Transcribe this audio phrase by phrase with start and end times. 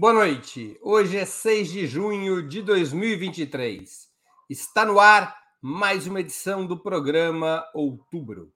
[0.00, 0.78] Boa noite.
[0.80, 4.08] Hoje é 6 de junho de 2023.
[4.48, 8.50] Está no ar mais uma edição do programa Outubro.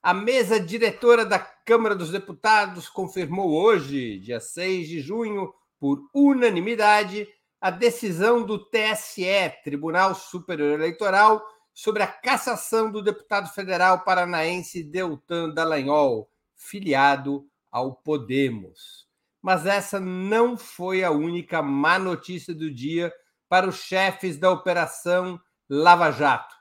[0.00, 7.26] A mesa diretora da Câmara dos Deputados confirmou hoje, dia 6 de junho, por unanimidade,
[7.60, 15.50] a decisão do TSE, Tribunal Superior Eleitoral, sobre a cassação do deputado federal paranaense Deltan
[15.50, 19.10] Dallagnol, filiado ao Podemos
[19.42, 23.12] mas essa não foi a única má notícia do dia
[23.48, 26.54] para os chefes da Operação Lava Jato.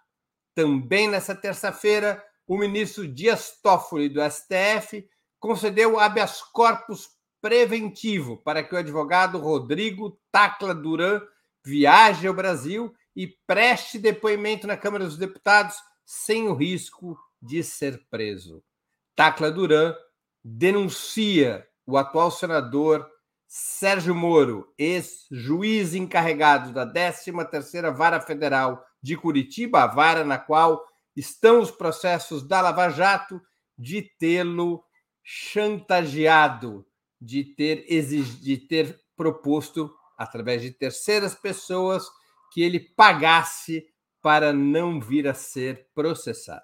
[0.55, 5.07] Também nessa terça-feira, o ministro Dias Toffoli, do STF,
[5.40, 7.09] concedeu habeas corpus
[7.40, 11.21] preventivo para que o advogado Rodrigo Tacla Duran
[11.65, 18.05] viaje ao Brasil e preste depoimento na Câmara dos Deputados sem o risco de ser
[18.09, 18.63] preso.
[19.15, 19.96] Tacla Duran
[20.43, 23.05] denuncia o atual senador
[23.45, 31.59] Sérgio Moro, ex-juiz encarregado da 13ª Vara Federal de Curitiba, a vara na qual estão
[31.59, 33.41] os processos da Lava Jato,
[33.77, 34.81] de tê-lo
[35.21, 36.85] chantageado,
[37.19, 42.05] de ter, de ter proposto, através de terceiras pessoas,
[42.53, 43.85] que ele pagasse
[44.21, 46.63] para não vir a ser processado.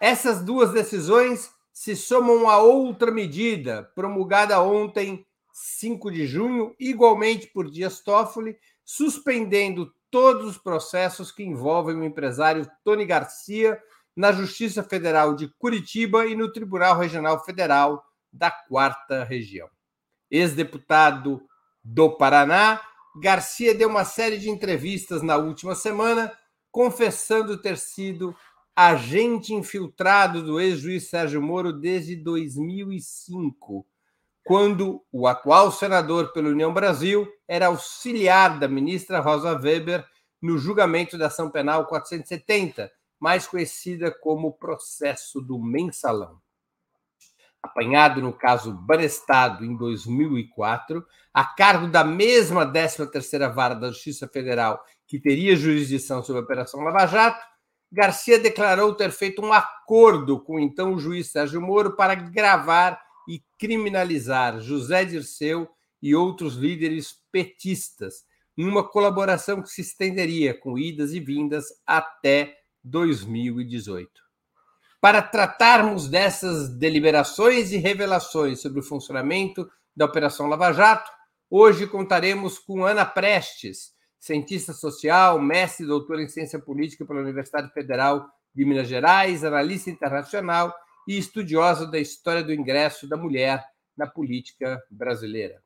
[0.00, 7.68] Essas duas decisões se somam a outra medida promulgada ontem, 5 de junho, igualmente por
[7.68, 13.82] Dias Toffoli, suspendendo todos os processos que envolvem o empresário Tony Garcia
[14.14, 19.68] na Justiça Federal de Curitiba e no Tribunal Regional Federal da Quarta Região.
[20.30, 21.42] Ex-deputado
[21.82, 22.80] do Paraná,
[23.20, 26.32] Garcia deu uma série de entrevistas na última semana,
[26.70, 28.34] confessando ter sido
[28.76, 33.86] agente infiltrado do ex-juiz Sérgio Moro desde 2005,
[34.44, 40.04] quando o atual senador pela União Brasil era auxiliar da ministra Rosa Weber
[40.42, 46.38] no julgamento da ação penal 470, mais conhecida como processo do mensalão.
[47.62, 51.02] Apanhado no caso Banestado em 2004,
[51.32, 56.80] a cargo da mesma 13ª Vara da Justiça Federal que teria jurisdição sobre a Operação
[56.80, 57.53] Lava Jato,
[57.90, 63.42] Garcia declarou ter feito um acordo com então o juiz Sérgio Moro para gravar e
[63.58, 65.68] criminalizar José Dirceu
[66.02, 68.24] e outros líderes petistas,
[68.58, 74.10] em uma colaboração que se estenderia com idas e vindas até 2018.
[75.00, 79.66] Para tratarmos dessas deliberações e revelações sobre o funcionamento
[79.96, 81.10] da Operação Lava Jato,
[81.48, 83.93] hoje contaremos com Ana Prestes,
[84.24, 89.90] cientista social, mestre e doutor em ciência política pela Universidade Federal de Minas Gerais, analista
[89.90, 90.74] internacional
[91.06, 93.62] e estudiosa da história do ingresso da mulher
[93.94, 95.62] na política brasileira.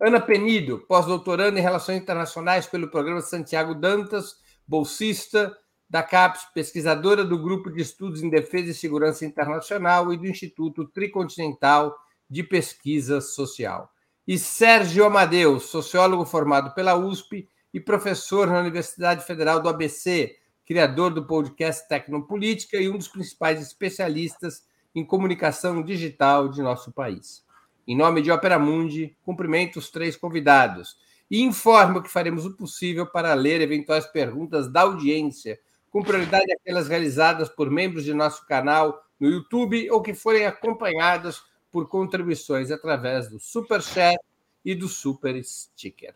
[0.00, 5.52] Ana Penido, pós-doutoranda em Relações Internacionais pelo programa Santiago Dantas, bolsista
[5.90, 10.86] da CAPES, pesquisadora do Grupo de Estudos em Defesa e Segurança Internacional e do Instituto
[10.86, 11.96] Tricontinental
[12.30, 13.90] de Pesquisa Social.
[14.24, 20.36] E Sérgio Amadeu, sociólogo formado pela USP e professor na Universidade Federal do ABC,
[20.66, 27.44] criador do podcast Tecnopolítica e um dos principais especialistas em comunicação digital de nosso país.
[27.86, 30.96] Em nome de Opera Mundi, cumprimento os três convidados
[31.30, 35.58] e informo que faremos o possível para ler eventuais perguntas da audiência,
[35.90, 41.42] com prioridade aquelas realizadas por membros de nosso canal no YouTube ou que forem acompanhadas
[41.70, 44.18] por contribuições através do Super Chat
[44.64, 46.14] e do Super Sticker.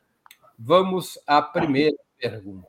[0.65, 2.69] Vamos à primeira pergunta.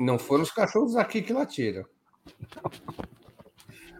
[0.00, 1.84] Não foram os cachorros aqui que latiram.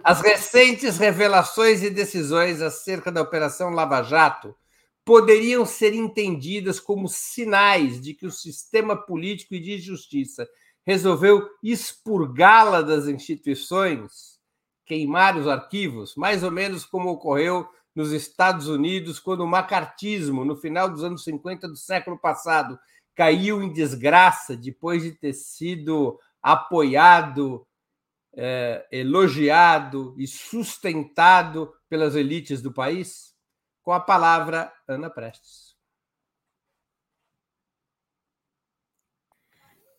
[0.02, 4.56] As recentes revelações e decisões acerca da Operação Lava Jato
[5.04, 10.48] poderiam ser entendidas como sinais de que o sistema político e de justiça
[10.86, 14.40] resolveu expurgá-la das instituições,
[14.86, 17.68] queimar os arquivos, mais ou menos como ocorreu
[17.98, 22.78] nos Estados Unidos, quando o macartismo, no final dos anos 50 do século passado,
[23.12, 27.66] caiu em desgraça depois de ter sido apoiado,
[28.32, 33.34] é, elogiado e sustentado pelas elites do país?
[33.82, 35.76] Com a palavra, Ana Prestes.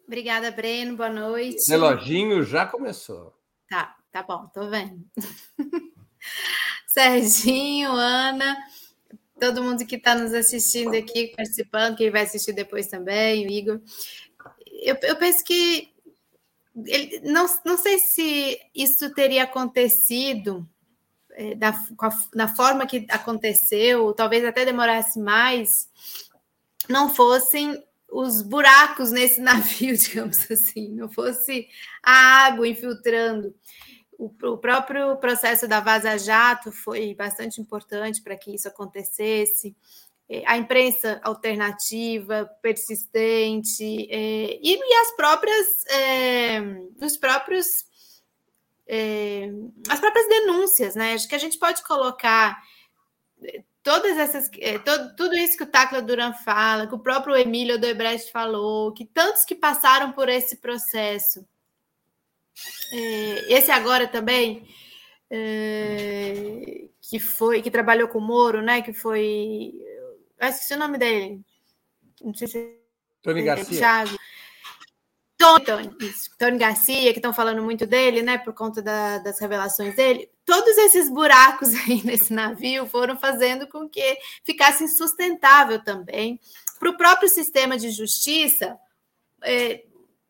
[0.07, 0.95] Obrigada, Breno.
[0.95, 1.68] Boa noite.
[1.68, 3.38] O reloginho já começou.
[3.69, 5.06] Tá, tá bom, tô vendo.
[6.89, 8.57] Serginho, Ana,
[9.39, 13.80] todo mundo que está nos assistindo aqui, participando, quem vai assistir depois também, o Igor.
[14.81, 15.94] Eu, eu penso que
[16.88, 20.68] ele, não, não sei se isso teria acontecido
[21.33, 21.80] é, da,
[22.33, 25.88] na forma que aconteceu, talvez até demorasse mais,
[26.89, 31.68] não fossem os buracos nesse navio, digamos assim, não fosse
[32.01, 33.53] a água infiltrando.
[34.19, 39.74] O, o próprio processo da Vaza Jato foi bastante importante para que isso acontecesse.
[40.27, 46.60] É, a imprensa alternativa, persistente, é, e, e, as próprias, é,
[47.01, 47.86] os próprios,
[48.86, 49.50] é,
[49.88, 51.13] as próprias denúncias, né?
[51.13, 52.62] Acho que a gente pode colocar
[53.42, 54.77] é, todas essas, é,
[55.16, 59.45] tudo isso que o Tacla Duran fala, que o próprio Emílio Odebrecht falou, que tantos
[59.45, 61.48] que passaram por esse processo,
[63.50, 64.67] esse agora também,
[67.01, 68.81] que foi, que trabalhou com o Moro, né?
[68.81, 69.73] Que foi
[70.39, 71.41] eu esqueci o nome dele.
[72.21, 72.79] Não sei se.
[73.21, 73.77] Tony Garcia.
[73.77, 74.17] Thiago.
[75.38, 79.39] Tony, Tony, isso, Tony Garcia, que estão falando muito dele, né, por conta da, das
[79.39, 80.29] revelações dele.
[80.45, 86.39] Todos esses buracos aí nesse navio foram fazendo com que ficasse insustentável também
[86.77, 88.77] para o próprio sistema de justiça
[89.44, 89.85] é,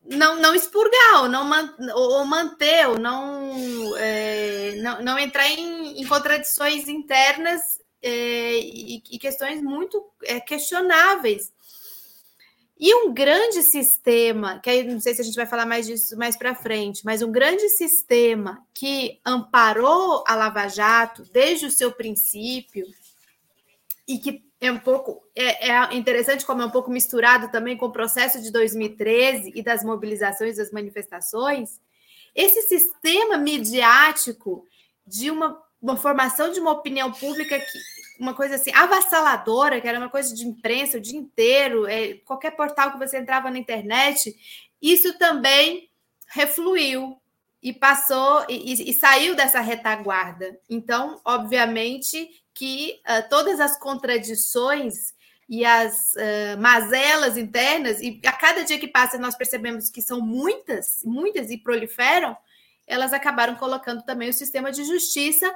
[0.09, 6.01] não, não expurgar, ou, não man, ou manter, ou não, é, não, não entrar em,
[6.01, 7.61] em contradições internas
[8.01, 11.53] é, e, e, questões muito é, questionáveis.
[12.79, 16.17] E um grande sistema, que aí não sei se a gente vai falar mais disso
[16.17, 21.91] mais para frente, mas um grande sistema que amparou a Lava Jato desde o seu
[21.91, 22.87] princípio
[24.07, 27.85] e que é um pouco é, é interessante como é um pouco misturado também com
[27.85, 31.79] o processo de 2013 e das mobilizações das manifestações,
[32.35, 34.65] esse sistema midiático
[35.05, 37.79] de uma uma formação de uma opinião pública que
[38.19, 42.51] uma coisa assim avassaladora, que era uma coisa de imprensa o dia inteiro, é, qualquer
[42.51, 44.35] portal que você entrava na internet,
[44.81, 45.89] isso também
[46.27, 47.17] refluiu
[47.63, 50.59] e passou e, e saiu dessa retaguarda.
[50.69, 52.29] Então, obviamente
[52.59, 55.13] que uh, todas as contradições
[55.47, 60.19] e as uh, mazelas internas, e a cada dia que passa nós percebemos que são
[60.19, 62.35] muitas, muitas e proliferam,
[62.85, 65.49] elas acabaram colocando também o sistema de justiça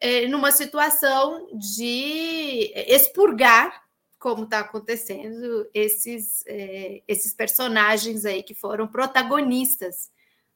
[0.00, 3.82] é, numa situação de expurgar,
[4.16, 10.08] como está acontecendo, esses, é, esses personagens aí que foram protagonistas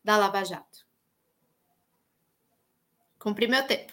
[0.05, 0.87] da Lava Jato.
[3.19, 3.93] Cumpri meu tempo.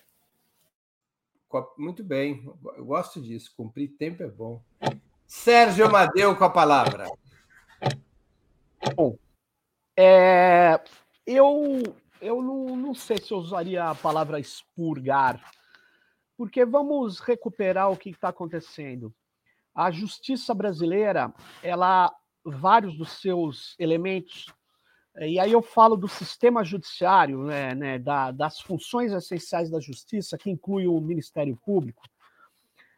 [1.77, 2.43] Muito bem,
[2.77, 3.53] eu gosto disso.
[3.55, 4.61] Cumprir tempo é bom.
[5.25, 7.05] Sérgio Amadeu com a palavra.
[8.95, 9.17] Bom,
[9.97, 10.79] é,
[11.25, 11.83] eu
[12.21, 15.41] eu não, não sei se eu usaria a palavra expurgar,
[16.37, 19.13] porque vamos recuperar o que está acontecendo.
[19.73, 22.13] A justiça brasileira, ela,
[22.43, 24.53] vários dos seus elementos,
[25.27, 30.37] e aí eu falo do sistema judiciário, né, né da, das funções essenciais da justiça,
[30.37, 32.03] que inclui o Ministério Público,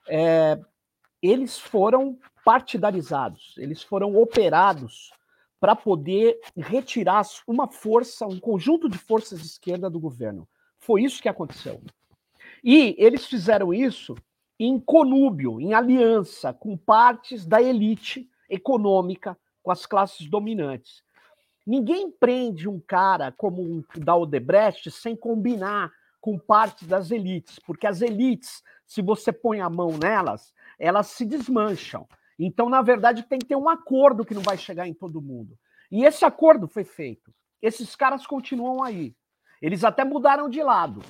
[0.07, 0.59] é,
[1.21, 5.11] eles foram partidarizados, eles foram operados
[5.59, 10.47] para poder retirar uma força, um conjunto de forças de esquerda do governo.
[10.79, 11.81] Foi isso que aconteceu.
[12.63, 14.15] E eles fizeram isso
[14.59, 21.03] em conúbio, em aliança com partes da elite econômica, com as classes dominantes.
[21.65, 27.87] Ninguém prende um cara como um da Odebrecht sem combinar com partes das elites, porque
[27.87, 32.07] as elites, se você põe a mão nelas, elas se desmancham.
[32.37, 35.57] Então, na verdade, tem que ter um acordo que não vai chegar em todo mundo.
[35.91, 37.33] E esse acordo foi feito.
[37.61, 39.15] Esses caras continuam aí.
[39.61, 41.01] Eles até mudaram de lado.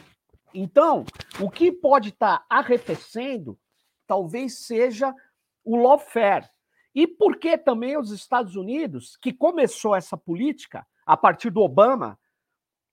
[0.53, 1.05] Então,
[1.39, 3.57] o que pode estar tá arrefecendo
[4.05, 5.15] talvez seja
[5.63, 6.49] o lawfare.
[6.93, 12.19] E por que também os Estados Unidos, que começou essa política a partir do Obama,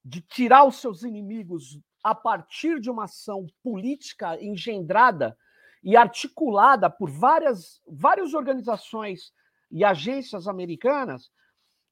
[0.04, 5.36] de tirar os seus inimigos a partir de uma ação política engendrada
[5.82, 9.32] e articulada por várias, várias organizações
[9.70, 11.30] e agências americanas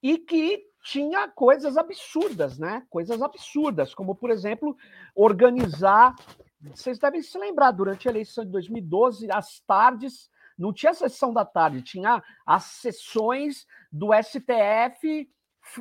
[0.03, 2.87] e que tinha coisas absurdas, né?
[2.89, 4.77] Coisas absurdas, como, por exemplo,
[5.15, 6.15] organizar.
[6.61, 11.45] Vocês devem se lembrar, durante a eleição de 2012, as tardes, não tinha sessão da
[11.45, 15.29] tarde, tinha as sessões do STF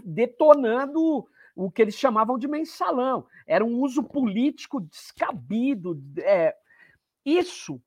[0.04, 3.26] detonando o que eles chamavam de mensalão.
[3.48, 6.02] Era um uso político descabido.
[6.20, 6.56] É,
[7.24, 7.82] isso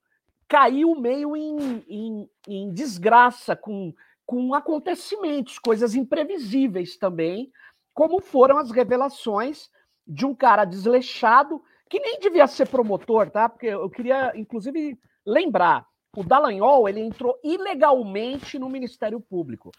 [0.49, 3.93] caiu meio em, em, em desgraça com,
[4.25, 7.53] com acontecimentos, coisas imprevisíveis também,
[7.93, 9.69] como foram as revelações
[10.07, 13.49] de um cara desleixado que nem devia ser promotor, tá?
[13.49, 15.87] Porque eu queria, inclusive, lembrar,
[16.17, 19.71] o Dallagnol, ele entrou ilegalmente no Ministério Público.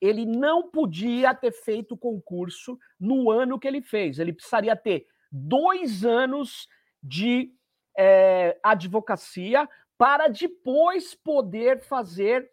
[0.00, 4.18] Ele não podia ter feito o concurso no ano que ele fez.
[4.18, 6.66] Ele precisaria ter dois anos
[7.02, 7.52] de
[7.96, 12.50] é, advocacia para depois poder fazer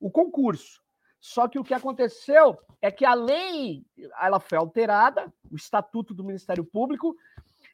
[0.00, 0.82] o concurso.
[1.20, 3.84] Só que o que aconteceu é que a lei
[4.20, 7.16] ela foi alterada, o estatuto do Ministério Público,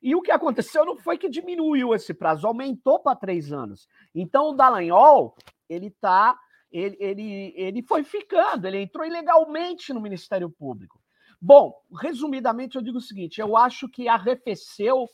[0.04, 3.88] e o que aconteceu não foi que diminuiu esse prazo, aumentou para três anos.
[4.14, 5.34] Então o Dallagnol
[5.66, 6.38] ele tá,
[6.70, 11.00] ele, ele, ele foi ficando, ele entrou ilegalmente no Ministério Público.
[11.40, 15.08] Bom, resumidamente eu digo o seguinte: eu acho que arrefeceu,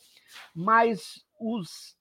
[0.52, 1.96] mas os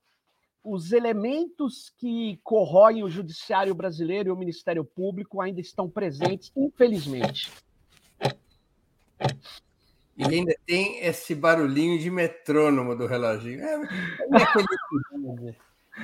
[0.62, 7.50] os elementos que corroem o judiciário brasileiro e o Ministério Público ainda estão presentes, infelizmente.
[10.20, 13.64] E ainda tem esse barulhinho de metrônomo do reloginho.
[13.64, 15.56] É, é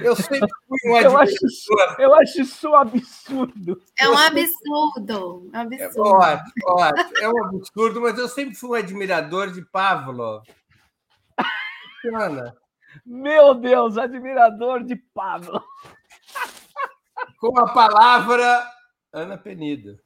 [0.01, 1.36] eu sempre fui um eu acho,
[2.00, 3.81] eu acho isso um absurdo.
[4.00, 5.50] É um absurdo.
[5.53, 6.00] É um absurdo.
[6.00, 7.17] É, ótimo, ótimo.
[7.19, 10.43] é um absurdo, mas eu sempre fui um admirador de Pavlov.
[12.13, 12.55] Ana.
[13.05, 15.62] Meu Deus, admirador de Pablo.
[17.39, 18.65] Com a palavra,
[19.12, 20.00] Ana Penido.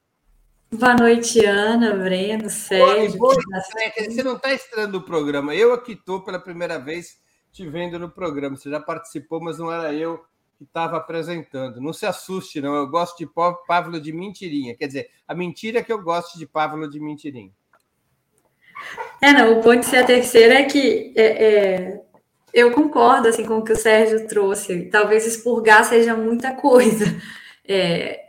[0.72, 3.18] Boa noite, Ana, Breno, Sérgio.
[3.18, 3.62] Boa, boa,
[3.98, 5.56] você não está estreando o programa.
[5.56, 7.20] Eu aqui estou pela primeira vez
[7.52, 8.56] te vendo no programa.
[8.56, 10.24] Você já participou, mas não era eu
[10.60, 11.82] que estava apresentando.
[11.82, 12.76] Não se assuste, não.
[12.76, 13.28] Eu gosto de
[13.68, 14.76] Pablo de mentirinha.
[14.76, 17.52] Quer dizer, a mentira é que eu gosto de Pablo de mentirinha.
[19.22, 22.02] É, não, o ponto de ser a terceira é que é, é,
[22.54, 24.86] eu concordo assim, com o que o Sérgio trouxe.
[24.92, 27.06] Talvez expurgar seja muita coisa
[27.68, 28.29] é,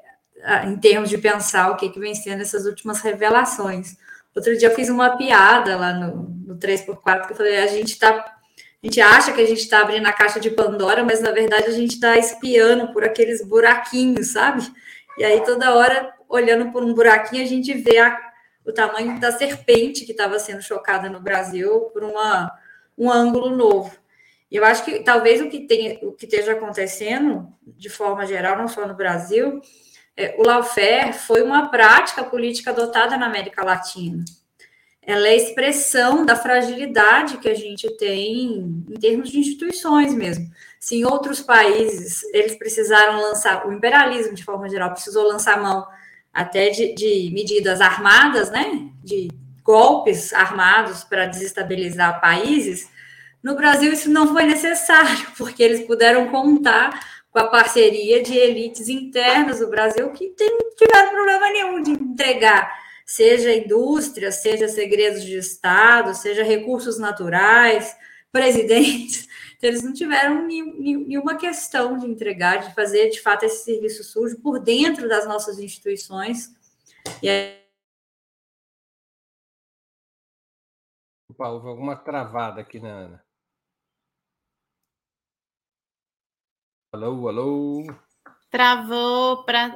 [0.66, 3.97] em termos de pensar o que, que vem sendo essas últimas revelações.
[4.35, 7.99] Outro dia eu fiz uma piada lá no, no 3x4 que eu falei: a gente
[7.99, 8.37] tá.
[8.82, 11.66] A gente acha que a gente está abrindo a caixa de Pandora, mas na verdade
[11.66, 14.66] a gente está espiando por aqueles buraquinhos, sabe?
[15.18, 18.18] E aí toda hora, olhando por um buraquinho, a gente vê a,
[18.64, 22.50] o tamanho da serpente que estava sendo chocada no Brasil por uma,
[22.97, 23.94] um ângulo novo.
[24.50, 28.56] E eu acho que talvez o que, tenha, o que esteja acontecendo, de forma geral,
[28.56, 29.61] não só no Brasil,
[30.20, 34.22] é, o lawfare foi uma prática política adotada na América Latina.
[35.02, 40.50] Ela é expressão da fragilidade que a gente tem em termos de instituições mesmo.
[40.78, 45.86] Se em outros países eles precisaram lançar, o imperialismo de forma geral precisou lançar mão
[46.32, 49.28] até de, de medidas armadas, né, de
[49.64, 52.88] golpes armados para desestabilizar países,
[53.42, 58.88] no Brasil, isso não foi necessário, porque eles puderam contar com a parceria de elites
[58.88, 65.37] internas do Brasil que não tiveram problema nenhum de entregar, seja indústria, seja segredos de
[65.37, 67.96] Estado, seja recursos naturais,
[68.32, 69.28] presidentes.
[69.56, 74.40] Então, eles não tiveram nenhuma questão de entregar, de fazer de fato esse serviço sujo
[74.40, 76.54] por dentro das nossas instituições.
[77.22, 77.60] E aí,
[81.37, 83.29] Paulo, alguma travada aqui na Ana.
[86.92, 87.87] Alô, alô.
[88.50, 89.68] Travou para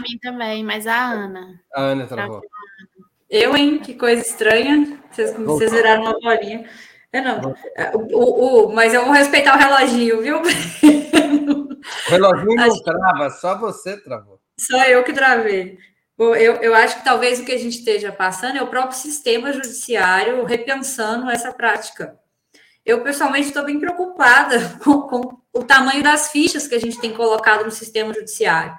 [0.00, 1.60] mim também, mas a Ana.
[1.74, 2.40] A Ana travou.
[3.28, 3.78] Eu, hein?
[3.78, 4.98] Que coisa estranha.
[5.10, 6.66] Vocês, vocês viraram uma bolinha.
[7.12, 7.54] Eu não.
[7.76, 10.40] É, o, o, mas eu vou respeitar o reloginho, viu?
[12.06, 14.40] O reloginho não trava, só você travou.
[14.58, 15.78] Só eu que travei.
[16.18, 19.52] Eu, eu acho que talvez o que a gente esteja passando é o próprio sistema
[19.52, 22.18] judiciário repensando essa prática
[22.88, 27.12] eu pessoalmente estou bem preocupada com, com, o tamanho das fichas que a gente tem
[27.12, 28.78] colocado no sistema judiciário.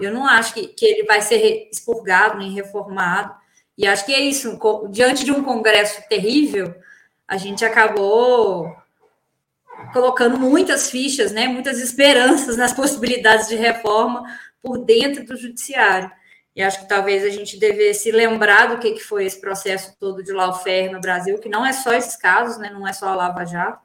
[0.00, 3.34] Eu não acho que, que ele vai ser expurgado nem reformado.
[3.76, 4.58] E acho que é isso.
[4.90, 6.74] Diante de um Congresso terrível,
[7.28, 8.74] a gente acabou
[9.92, 14.24] colocando muitas fichas, né, muitas esperanças nas possibilidades de reforma
[14.62, 16.10] por dentro do judiciário.
[16.54, 20.22] E acho que talvez a gente devesse lembrar do que, que foi esse processo todo
[20.22, 23.14] de lawfare no Brasil, que não é só esses casos, né, não é só a
[23.14, 23.84] Lava Jato,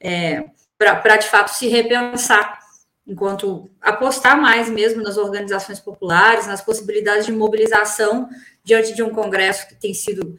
[0.00, 0.44] é,
[0.80, 2.58] para de fato se repensar,
[3.06, 8.30] enquanto apostar mais mesmo nas organizações populares, nas possibilidades de mobilização
[8.64, 10.38] diante de um Congresso que tem sido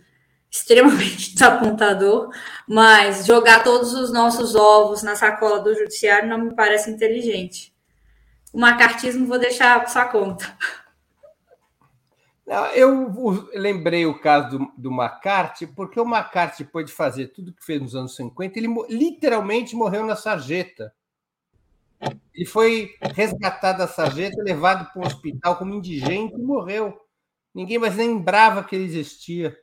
[0.49, 2.31] extremamente desapontador,
[2.67, 7.71] mas jogar todos os nossos ovos na sacola do judiciário não me parece inteligente.
[8.51, 10.57] O macartismo vou deixar para sua conta.
[12.75, 17.63] Eu lembrei o caso do, do McCarthy, porque o McCarthy, depois de fazer tudo que
[17.63, 20.93] fez nos anos 50, ele literalmente morreu na sarjeta.
[22.33, 26.99] Ele foi resgatado da sarjeta, levado para um hospital como indigente e morreu.
[27.55, 29.57] Ninguém mais lembrava que ele existia.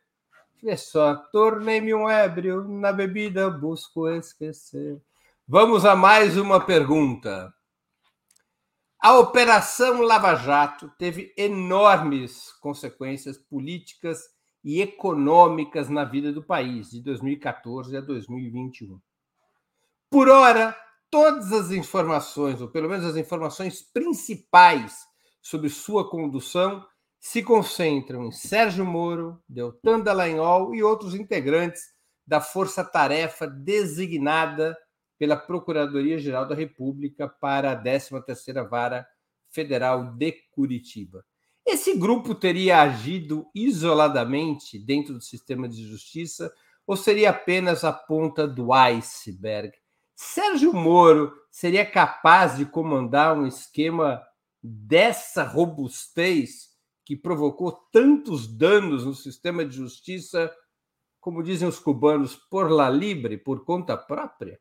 [0.64, 4.98] Olha só, tornei-me um ébrio, na bebida busco esquecer.
[5.46, 7.52] Vamos a mais uma pergunta.
[9.00, 14.18] A Operação Lava Jato teve enormes consequências políticas
[14.64, 19.00] e econômicas na vida do país, de 2014 a 2021.
[20.10, 20.76] Por hora,
[21.08, 25.06] todas as informações, ou pelo menos as informações principais
[25.40, 26.84] sobre sua condução,
[27.20, 31.82] se concentram em Sérgio Moro, Deltan Dallagnol e outros integrantes
[32.26, 34.76] da força-tarefa designada
[35.18, 39.06] pela Procuradoria-Geral da República para a 13ª Vara
[39.50, 41.24] Federal de Curitiba.
[41.66, 46.52] Esse grupo teria agido isoladamente dentro do sistema de justiça
[46.86, 49.72] ou seria apenas a ponta do iceberg?
[50.14, 54.22] Sérgio Moro seria capaz de comandar um esquema
[54.62, 56.70] dessa robustez
[57.04, 60.50] que provocou tantos danos no sistema de justiça,
[61.20, 64.58] como dizem os cubanos, por la libre, por conta própria?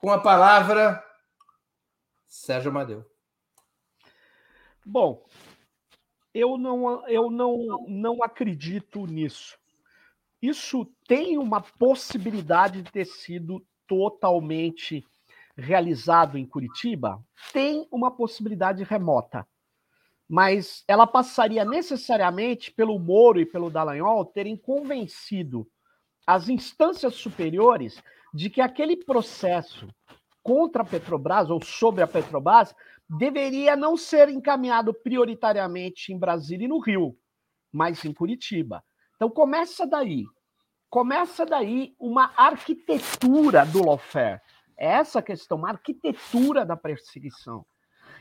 [0.00, 1.04] Com a palavra,
[2.26, 3.04] Sérgio Amadeu.
[4.82, 5.22] Bom,
[6.32, 9.58] eu não, eu não, não acredito nisso.
[10.40, 15.06] Isso tem uma possibilidade de ter sido totalmente
[15.54, 17.22] realizado em Curitiba?
[17.52, 19.46] Tem uma possibilidade remota.
[20.26, 25.70] Mas ela passaria necessariamente pelo Moro e pelo Dallagnol terem convencido
[26.26, 28.02] as instâncias superiores
[28.32, 29.88] de que aquele processo
[30.42, 32.74] contra a Petrobras ou sobre a Petrobras
[33.08, 37.16] deveria não ser encaminhado prioritariamente em Brasília e no Rio,
[37.72, 38.82] mas em Curitiba.
[39.16, 40.24] Então começa daí.
[40.88, 44.40] Começa daí uma arquitetura do lawfare.
[44.76, 47.64] É essa questão, uma arquitetura da perseguição.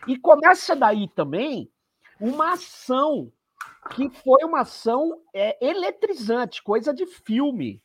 [0.08, 1.72] E começa daí também
[2.20, 3.32] uma ação
[3.92, 7.82] que foi uma ação é, eletrizante, coisa de filme,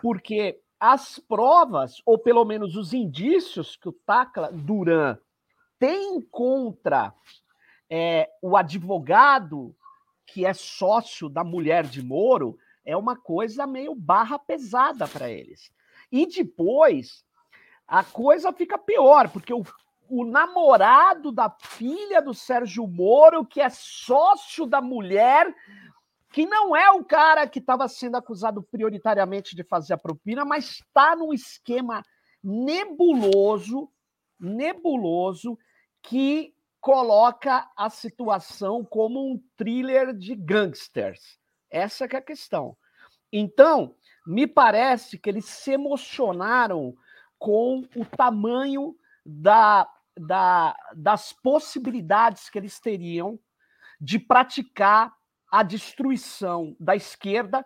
[0.00, 5.18] porque as provas, ou pelo menos os indícios que o Tacla Duran
[5.78, 7.12] tem contra
[7.88, 9.76] é, o advogado
[10.26, 15.70] que é sócio da mulher de Moro é uma coisa meio barra pesada para eles.
[16.10, 17.24] E depois
[17.86, 19.64] a coisa fica pior, porque o,
[20.08, 25.52] o namorado da filha do Sérgio Moro, que é sócio da mulher,
[26.30, 30.70] que não é o cara que estava sendo acusado prioritariamente de fazer a propina, mas
[30.70, 32.02] está num esquema
[32.42, 33.90] nebuloso,
[34.38, 35.58] nebuloso,
[36.02, 41.38] que coloca a situação como um thriller de gangsters.
[41.68, 42.76] Essa é a questão.
[43.32, 43.94] Então,
[44.26, 46.94] me parece que eles se emocionaram
[47.38, 49.88] com o tamanho da,
[50.18, 53.38] da, das possibilidades que eles teriam
[54.00, 55.14] de praticar
[55.50, 57.64] a destruição da esquerda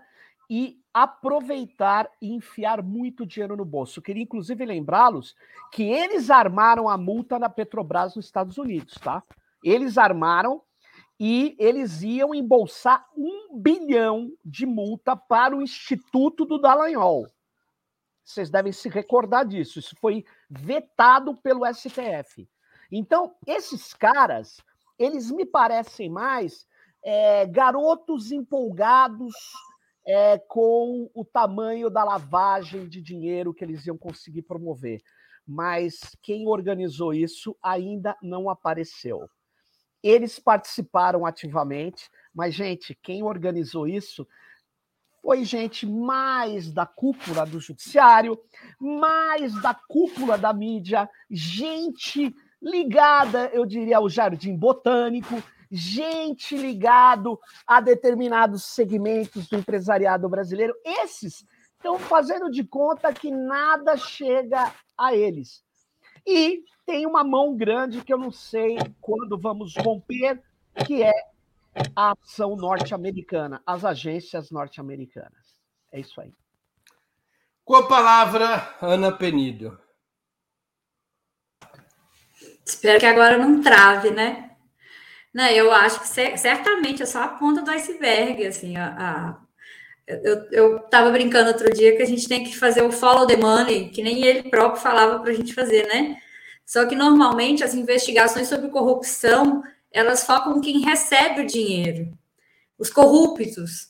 [0.48, 3.98] e aproveitar e enfiar muito dinheiro no bolso.
[3.98, 5.34] Eu queria, inclusive, lembrá-los
[5.72, 9.22] que eles armaram a multa na Petrobras nos Estados Unidos, tá?
[9.62, 10.62] Eles armaram
[11.18, 17.26] e eles iam embolsar um bilhão de multa para o Instituto do Dallagnol.
[18.24, 19.78] Vocês devem se recordar disso.
[19.78, 22.48] Isso foi vetado pelo STF.
[22.90, 24.60] Então, esses caras,
[24.98, 26.66] eles me parecem mais
[27.04, 29.34] é, garotos empolgados
[30.06, 35.02] é, com o tamanho da lavagem de dinheiro que eles iam conseguir promover.
[35.46, 39.28] Mas quem organizou isso ainda não apareceu.
[40.02, 44.26] Eles participaram ativamente, mas, gente, quem organizou isso
[45.22, 48.38] foi gente mais da cúpula do judiciário,
[48.78, 57.80] mais da cúpula da mídia, gente ligada, eu diria, ao jardim botânico, gente ligado a
[57.80, 60.74] determinados segmentos do empresariado brasileiro.
[60.84, 61.44] Esses
[61.76, 65.62] estão fazendo de conta que nada chega a eles.
[66.26, 70.42] E tem uma mão grande que eu não sei quando vamos romper,
[70.86, 71.12] que é
[71.94, 75.60] a ação norte-americana, as agências norte-americanas.
[75.92, 76.32] É isso aí.
[77.64, 79.78] Com a palavra, Ana Penido.
[82.64, 84.53] Espero que agora não trave, né?
[85.34, 86.06] Não, eu acho que
[86.38, 89.44] certamente é só a ponta do iceberg, assim, a, a
[90.06, 93.88] eu estava brincando outro dia que a gente tem que fazer o follow the money,
[93.88, 96.18] que nem ele próprio falava para a gente fazer, né?
[96.66, 102.12] Só que normalmente as investigações sobre corrupção elas focam quem recebe o dinheiro,
[102.78, 103.88] os corruptos.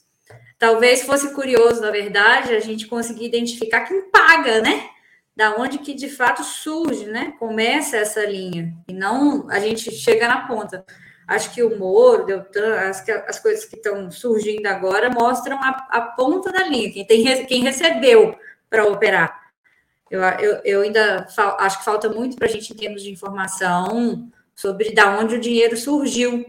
[0.58, 4.88] Talvez fosse curioso, na verdade, a gente conseguir identificar quem paga, né?
[5.34, 7.34] Da onde que de fato surge, né?
[7.38, 10.84] Começa essa linha e não a gente chega na ponta.
[11.26, 16.00] Acho que o Moro, Deltan, as, as coisas que estão surgindo agora mostram a, a,
[16.00, 19.42] ponta da linha, quem, tem, quem recebeu para operar.
[20.10, 21.26] Eu, eu, eu ainda
[21.58, 25.40] acho que falta muito para a gente, em termos de informação, sobre da onde o
[25.40, 26.44] dinheiro surgiu.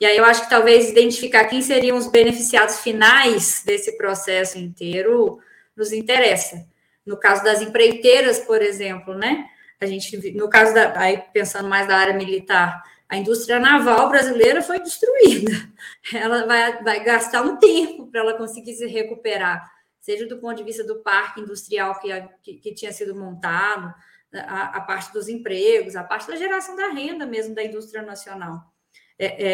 [0.00, 5.38] E aí eu acho que talvez identificar quem seriam os beneficiados finais desse processo inteiro
[5.76, 6.66] nos interessa.
[7.04, 9.46] No caso das empreiteiras, por exemplo, né?
[9.80, 14.62] A gente, no caso da, aí pensando mais da área militar, a indústria naval brasileira
[14.62, 15.52] foi destruída.
[16.12, 20.64] Ela vai, vai gastar um tempo para ela conseguir se recuperar, seja do ponto de
[20.64, 22.08] vista do parque industrial que,
[22.42, 23.94] que, que tinha sido montado,
[24.32, 28.72] a, a, parte dos empregos, a parte da geração da renda mesmo da indústria nacional.
[29.18, 29.46] É,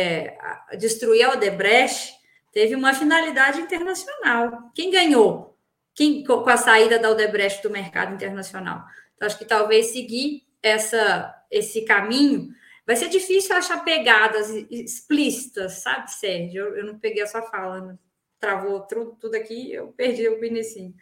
[0.71, 2.15] é, destruir a Odebrecht
[2.53, 4.71] teve uma finalidade internacional.
[4.75, 5.57] Quem ganhou?
[5.95, 8.85] Quem, com a saída da Odebrecht do mercado internacional?
[9.15, 12.49] Então, acho que talvez seguir essa, esse caminho
[12.93, 16.63] vai ser difícil achar pegadas explícitas, sabe, Sérgio?
[16.67, 17.99] Eu, eu não peguei a sua fala, né?
[18.39, 20.95] travou tudo, tudo aqui, eu perdi o início.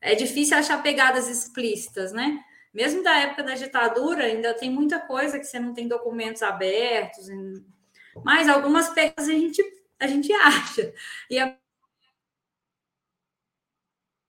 [0.00, 2.42] É difícil achar pegadas explícitas, né?
[2.74, 7.28] Mesmo da época da ditadura, ainda tem muita coisa que você não tem documentos abertos,
[8.24, 9.62] mas algumas pegadas a gente,
[10.00, 10.92] a gente acha.
[11.30, 11.56] E a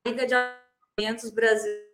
[0.05, 1.87] Liga de Alimentos Brasil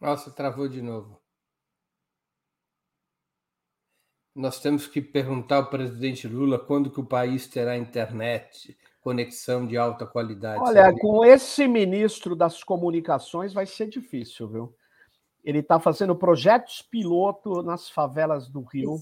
[0.00, 1.19] Nossa, travou de novo.
[4.34, 9.76] Nós temos que perguntar ao presidente Lula quando que o país terá internet, conexão de
[9.76, 10.62] alta qualidade.
[10.62, 14.74] Olha, com esse ministro das comunicações vai ser difícil, viu?
[15.42, 19.00] Ele está fazendo projetos piloto nas favelas do Rio.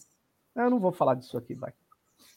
[0.55, 1.73] Eu não vou falar disso aqui, vai.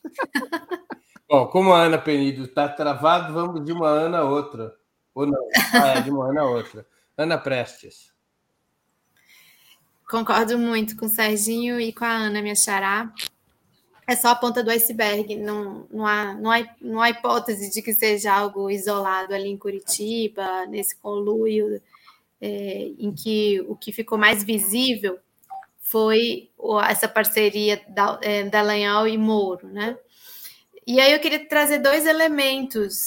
[1.30, 4.76] Bom, como a Ana Penido está travado, vamos de uma Ana a outra.
[5.16, 5.48] Ou não?
[5.74, 6.86] Ah, é, de uma Ana a outra.
[7.18, 8.12] Ana Prestes.
[10.12, 13.10] Concordo muito com o Serginho e com a Ana, minha xará.
[14.06, 17.82] É só a ponta do iceberg, não, não, há, não, há, não há hipótese de
[17.82, 21.82] que seja algo isolado ali em Curitiba, nesse conluio,
[22.42, 25.18] é, em que o que ficou mais visível
[25.80, 26.50] foi
[26.90, 29.98] essa parceria da, é, da Lanhal e Moro, né?
[30.86, 32.98] E aí eu queria trazer dois elementos.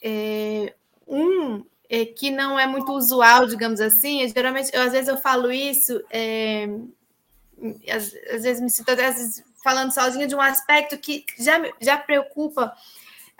[0.00, 0.72] É,
[1.08, 4.26] um é, que não é muito usual, digamos assim.
[4.26, 6.66] geralmente, eu, às vezes eu falo isso, é,
[7.86, 11.98] às, às, vezes me sinto às vezes, falando sozinha de um aspecto que já, já
[11.98, 12.72] preocupa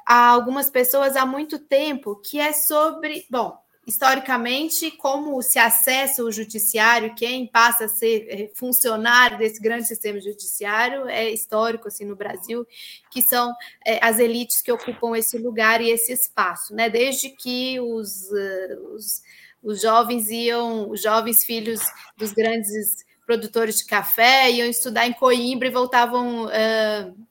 [0.05, 6.31] a algumas pessoas há muito tempo, que é sobre, bom, historicamente, como se acessa o
[6.31, 12.15] judiciário, quem passa a ser eh, funcionário desse grande sistema judiciário é histórico assim no
[12.15, 12.67] Brasil,
[13.11, 13.53] que são
[13.85, 16.89] é, as elites que ocupam esse lugar e esse espaço, né?
[16.89, 19.23] Desde que os, uh, os,
[19.63, 21.81] os jovens iam, os jovens filhos
[22.17, 27.27] dos grandes produtores de café iam estudar em Coimbra e voltavam uh,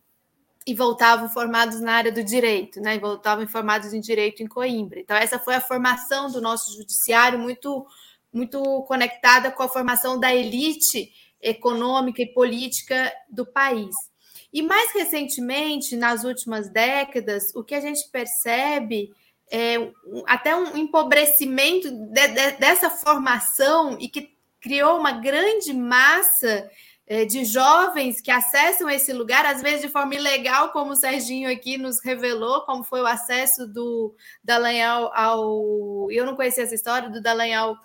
[0.65, 2.95] e voltavam formados na área do direito, né?
[2.95, 5.00] E voltavam formados em direito em Coimbra.
[5.00, 7.86] Então essa foi a formação do nosso judiciário muito
[8.34, 13.93] muito conectada com a formação da elite econômica e política do país.
[14.54, 19.12] E mais recentemente, nas últimas décadas, o que a gente percebe
[19.52, 19.76] é
[20.26, 26.69] até um empobrecimento de, de, dessa formação e que criou uma grande massa
[27.26, 31.78] de jovens que acessam esse lugar, às vezes de forma ilegal, como o Serginho aqui
[31.78, 36.10] nos revelou, como foi o acesso do Dallagnol ao.
[36.10, 37.76] Eu não conhecia essa história do Dallagnol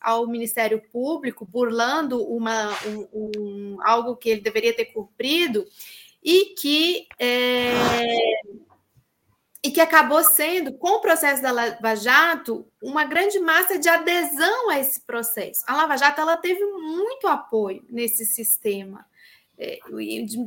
[0.00, 5.66] ao Ministério Público, burlando uma, um, um, algo que ele deveria ter cumprido,
[6.24, 7.06] e que.
[7.18, 7.72] É,
[9.62, 14.70] e que acabou sendo, com o processo da Lava Jato, uma grande massa de adesão
[14.70, 15.62] a esse processo.
[15.66, 19.04] A Lava Jato ela teve muito apoio nesse sistema,
[19.58, 19.78] é,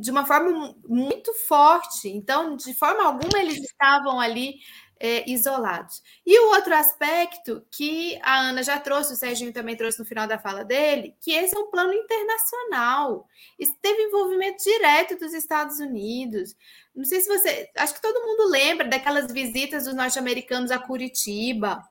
[0.00, 2.08] de uma forma muito forte.
[2.08, 4.56] Então, de forma alguma, eles estavam ali
[4.98, 6.02] é, isolados.
[6.24, 10.26] E o outro aspecto que a Ana já trouxe, o Serginho também trouxe no final
[10.26, 13.28] da fala dele, que esse é um plano internacional.
[13.58, 16.56] Isso teve envolvimento direto dos Estados Unidos.
[16.94, 17.70] Não sei se você.
[17.76, 21.82] Acho que todo mundo lembra daquelas visitas dos norte-americanos a Curitiba.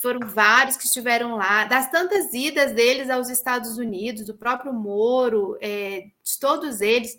[0.00, 5.56] Foram vários que estiveram lá, das tantas idas deles aos Estados Unidos, do próprio Moro,
[5.60, 7.16] é, de todos eles.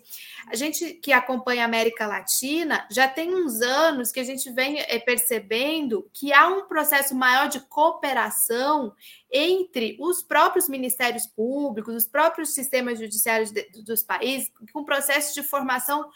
[0.48, 4.80] A gente que acompanha a América Latina já tem uns anos que a gente vem
[4.80, 8.94] é, percebendo que há um processo maior de cooperação
[9.30, 15.42] entre os próprios ministérios públicos, os próprios sistemas judiciários de, dos países, com processo de
[15.42, 16.08] formação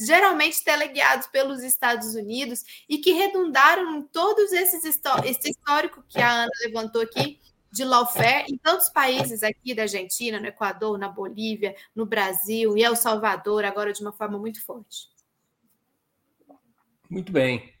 [0.00, 4.84] geralmente teleguiados pelos Estados Unidos e que redundaram em todos esses
[5.24, 7.40] esse histórico que a Ana levantou aqui
[7.70, 12.82] de lawfare em tantos países aqui da Argentina, no Equador, na Bolívia, no Brasil e
[12.82, 15.08] El Salvador agora de uma forma muito forte.
[17.10, 17.72] Muito bem.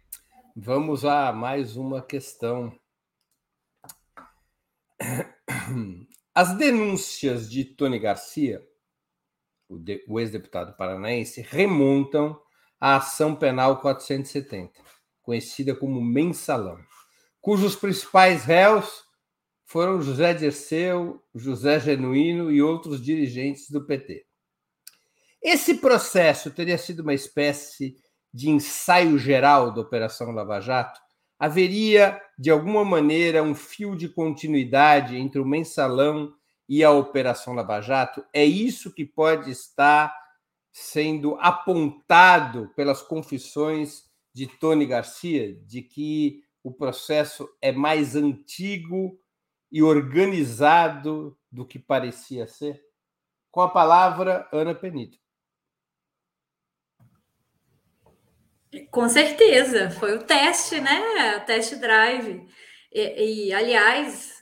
[0.54, 2.78] Vamos a mais uma questão.
[6.34, 8.66] As denúncias de Tony Garcia
[9.68, 12.40] o, ex-deputado paranaense, remontam
[12.80, 14.72] à ação penal 470,
[15.22, 16.78] conhecida como mensalão,
[17.40, 19.04] cujos principais réus
[19.66, 24.24] foram José Dirceu, José Genuíno e outros dirigentes do PT.
[25.42, 27.96] Esse processo teria sido uma espécie
[28.32, 30.98] de ensaio geral da Operação Lava Jato?
[31.38, 36.32] Haveria, de alguma maneira, um fio de continuidade entre o mensalão
[36.68, 38.24] e a Operação Lava Jato?
[38.32, 40.14] É isso que pode estar
[40.72, 49.18] sendo apontado pelas confissões de Tony Garcia, de que o processo é mais antigo
[49.72, 52.84] e organizado do que parecia ser?
[53.50, 55.18] Com a palavra, Ana Penito.
[58.90, 61.36] Com certeza, foi o teste, né?
[61.38, 62.46] O teste drive.
[62.92, 64.37] E, e, aliás,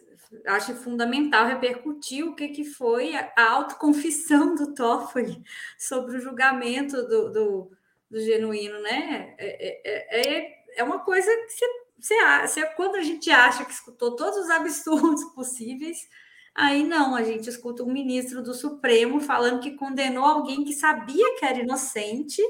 [0.46, 5.42] acho fundamental repercutir o que, que foi a autoconfissão do Toffoli
[5.78, 7.70] sobre o julgamento do, do,
[8.10, 9.34] do genuíno, né?
[9.38, 11.66] É, é, é, é uma coisa que você,
[11.98, 16.08] você, você, quando a gente acha que escutou todos os absurdos possíveis,
[16.54, 21.36] aí não, a gente escuta um ministro do Supremo falando que condenou alguém que sabia
[21.38, 22.42] que era inocente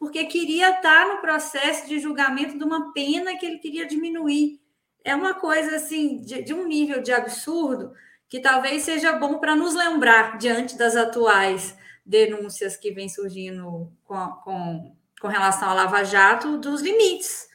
[0.00, 4.58] porque queria estar no processo de julgamento de uma pena que ele queria diminuir.
[5.04, 7.92] É uma coisa assim de, de um nível de absurdo
[8.28, 14.28] que talvez seja bom para nos lembrar diante das atuais denúncias que vêm surgindo com,
[14.44, 17.48] com, com relação à Lava Jato dos limites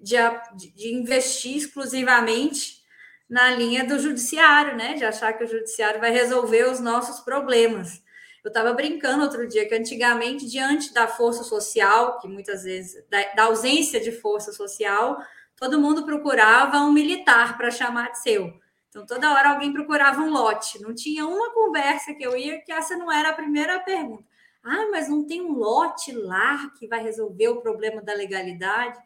[0.00, 0.16] de,
[0.74, 2.82] de investir exclusivamente
[3.28, 4.94] na linha do judiciário, né?
[4.94, 8.02] De achar que o judiciário vai resolver os nossos problemas.
[8.44, 13.22] Eu estava brincando outro dia que antigamente, diante da força social, que muitas vezes, da,
[13.34, 15.16] da ausência de força social,
[15.62, 18.52] todo mundo procurava um militar para chamar de seu.
[18.88, 20.82] Então, toda hora alguém procurava um lote.
[20.82, 24.24] Não tinha uma conversa que eu ia que essa não era a primeira pergunta.
[24.64, 28.98] Ah, mas não tem um lote lá que vai resolver o problema da legalidade?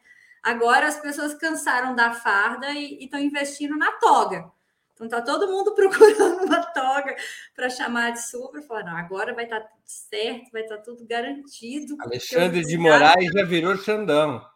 [0.42, 4.51] Agora as pessoas cansaram da farda e estão investindo na toga.
[4.95, 7.14] Então tá todo mundo procurando uma toga
[7.55, 10.83] para chamar de super, falar, não, agora vai estar tá tudo certo, vai estar tá
[10.83, 11.99] tudo garantido.
[12.01, 14.56] Alexandre de Moraes já virou Xandão.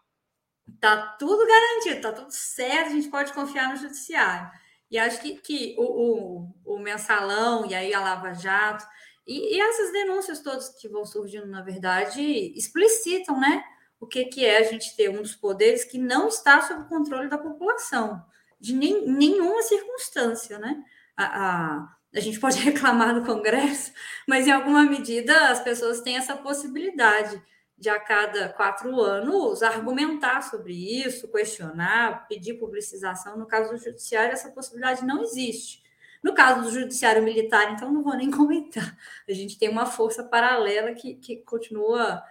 [0.79, 4.51] Tá tudo garantido, tá tudo certo, a gente pode confiar no judiciário.
[4.91, 8.85] E acho que, que o, o, o mensalão e aí a Lava Jato
[9.27, 12.21] e, e, essas denúncias todas que vão surgindo, na verdade,
[12.57, 13.63] explicitam, né?
[14.01, 16.89] O que, que é a gente ter um dos poderes que não está sob o
[16.89, 18.25] controle da população
[18.59, 20.83] de nem, nenhuma circunstância, né?
[21.17, 23.93] A, a, a gente pode reclamar do Congresso,
[24.27, 27.41] mas em alguma medida as pessoas têm essa possibilidade
[27.81, 33.39] de a cada quatro anos argumentar sobre isso, questionar, pedir publicização.
[33.39, 35.83] No caso do judiciário, essa possibilidade não existe.
[36.23, 38.95] No caso do judiciário militar, então, não vou nem comentar.
[39.27, 42.23] A gente tem uma força paralela que, que continua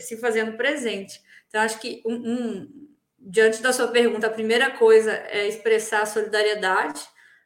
[0.00, 1.22] se fazendo presente.
[1.46, 7.00] Então, acho que um, um diante da sua pergunta, a primeira coisa é expressar solidariedade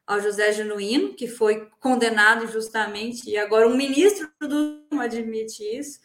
[0.07, 6.01] ao José Genuíno, que foi condenado injustamente, e agora um ministro do admite isso.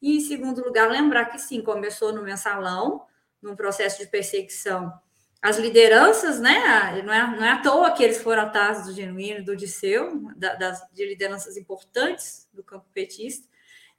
[0.00, 3.02] E, em segundo lugar, lembrar que sim, começou no mensalão,
[3.42, 4.92] num processo de perseguição.
[5.42, 7.02] As lideranças, né?
[7.02, 10.54] Não é, não é à toa que eles foram atrás do Genuíno, do Disseu, da,
[10.54, 13.48] das, de lideranças importantes do campo petista,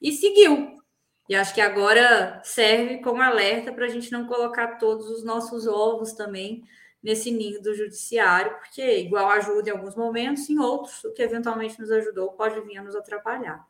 [0.00, 0.80] e seguiu.
[1.28, 5.66] E acho que agora serve como alerta para a gente não colocar todos os nossos
[5.66, 6.64] ovos também
[7.02, 11.80] nesse ninho do judiciário, porque igual ajuda em alguns momentos, em outros, o que eventualmente
[11.80, 13.66] nos ajudou pode vir a nos atrapalhar.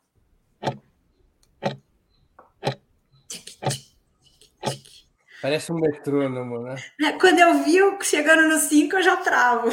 [5.43, 6.75] Parece um metrônomo, né?
[7.01, 9.67] É, quando eu vi chegando no 5, eu já travo.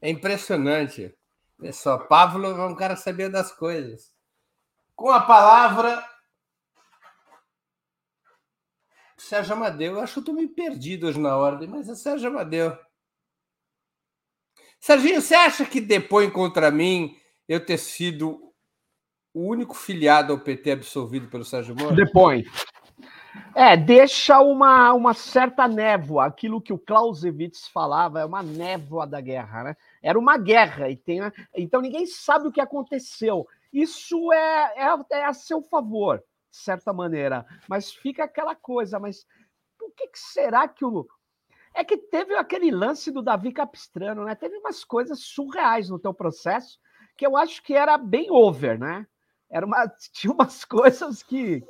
[0.00, 1.14] É impressionante.
[1.62, 4.14] É só, Pablo é um cara sabia das coisas.
[4.96, 6.02] Com a palavra,
[9.18, 9.92] Sérgio Amadeu.
[9.92, 12.74] Eu acho que eu estou meio perdido hoje na ordem, mas é Sérgio Amadeu.
[14.80, 17.14] Serginho, você acha que depõe contra mim
[17.46, 18.52] eu ter sido
[19.34, 21.94] o único filiado ao PT absolvido pelo Sérgio Moro?
[21.94, 22.42] Depõe.
[23.54, 26.26] É, deixa uma, uma certa névoa.
[26.26, 29.76] Aquilo que o Clausewitz falava é uma névoa da guerra, né?
[30.02, 31.20] Era uma guerra, e tem,
[31.54, 33.46] então ninguém sabe o que aconteceu.
[33.72, 37.46] Isso é, é, é a seu favor de certa maneira.
[37.68, 39.26] Mas fica aquela coisa, mas
[39.80, 41.06] o que, que será que o.
[41.74, 44.34] É que teve aquele lance do Davi Capistrano, né?
[44.34, 46.78] Teve umas coisas surreais no teu processo
[47.16, 49.06] que eu acho que era bem over, né?
[49.50, 51.64] Era uma, tinha umas coisas que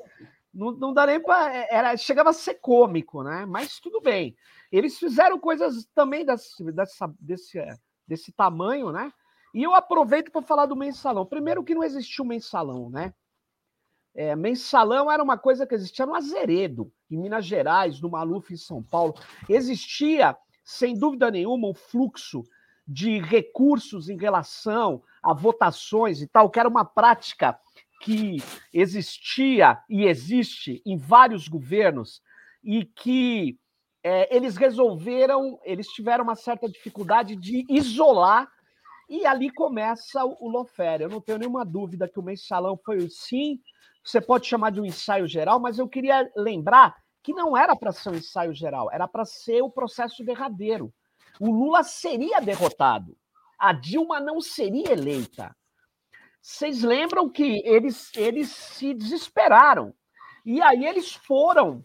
[0.52, 1.54] não, não dá nem para.
[1.70, 3.46] Era, chegava a ser cômico, né?
[3.46, 4.36] Mas tudo bem.
[4.70, 7.58] Eles fizeram coisas também desse, dessa, desse,
[8.06, 9.12] desse tamanho, né?
[9.54, 11.26] E eu aproveito para falar do mensalão.
[11.26, 13.12] Primeiro que não existiu mensalão, né?
[14.14, 18.56] É, mensalão era uma coisa que existia no Azeredo, em Minas Gerais, no Maluf, em
[18.56, 19.14] São Paulo.
[19.48, 22.44] Existia, sem dúvida nenhuma, um fluxo
[22.86, 27.58] de recursos em relação a votações e tal, que era uma prática
[28.02, 28.42] que
[28.74, 32.20] existia e existe em vários governos
[32.62, 33.56] e que
[34.02, 38.50] é, eles resolveram, eles tiveram uma certa dificuldade de isolar
[39.08, 40.66] e ali começa o, o.
[41.00, 43.60] Eu não tenho nenhuma dúvida que o mensalão foi sim,
[44.04, 47.92] você pode chamar de um ensaio geral, mas eu queria lembrar que não era para
[47.92, 50.92] ser um ensaio geral, era para ser o processo derradeiro.
[51.38, 53.16] O Lula seria derrotado,
[53.56, 55.54] a Dilma não seria eleita.
[56.42, 59.94] Vocês lembram que eles, eles se desesperaram.
[60.44, 61.84] E aí eles foram,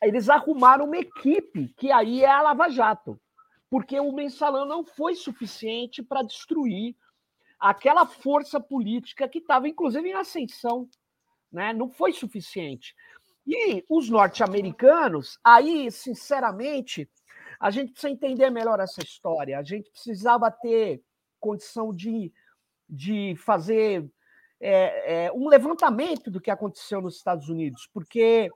[0.00, 3.20] eles arrumaram uma equipe, que aí é a Lava Jato.
[3.68, 6.94] Porque o mensalão não foi suficiente para destruir
[7.58, 10.88] aquela força política que estava, inclusive, em ascensão.
[11.50, 11.72] Né?
[11.72, 12.94] Não foi suficiente.
[13.44, 17.10] E os norte-americanos, aí, sinceramente,
[17.58, 19.58] a gente precisa entender melhor essa história.
[19.58, 21.02] A gente precisava ter
[21.40, 22.32] condição de
[22.90, 24.04] de fazer
[24.60, 28.50] é, é, um levantamento do que aconteceu nos Estados Unidos, porque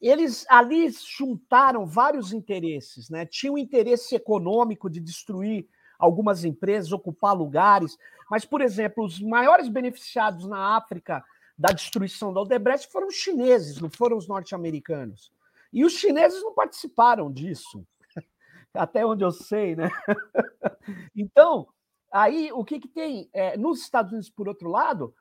[0.00, 3.26] eles ali juntaram vários interesses, né?
[3.26, 7.98] Tinha o um interesse econômico de destruir algumas empresas, ocupar lugares,
[8.30, 11.22] mas, por exemplo, os maiores beneficiados na África
[11.58, 15.30] da destruição da Odebrecht foram os chineses, não foram os norte-americanos.
[15.70, 17.86] E os chineses não participaram disso,
[18.72, 19.90] até onde eu sei, né?
[21.14, 21.68] Então,
[22.12, 23.28] Aí, o que, que tem?
[23.32, 25.14] É, nos Estados Unidos, por outro lado,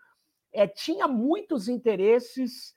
[0.51, 2.73] é, tinha muitos interesses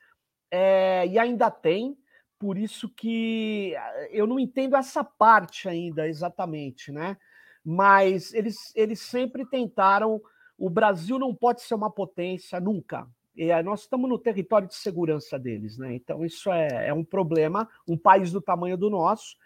[0.50, 1.96] é, e ainda tem,
[2.42, 7.16] por isso que eh, eu não entendo essa parte ainda exatamente, né?
[7.64, 10.20] Mas eles, eles sempre tentaram.
[10.58, 13.06] O Brasil não pode ser uma potência nunca.
[13.36, 15.94] E nós estamos no território de segurança deles, né?
[15.94, 17.68] Então, isso é, é um problema.
[17.86, 19.36] Um país do tamanho do nosso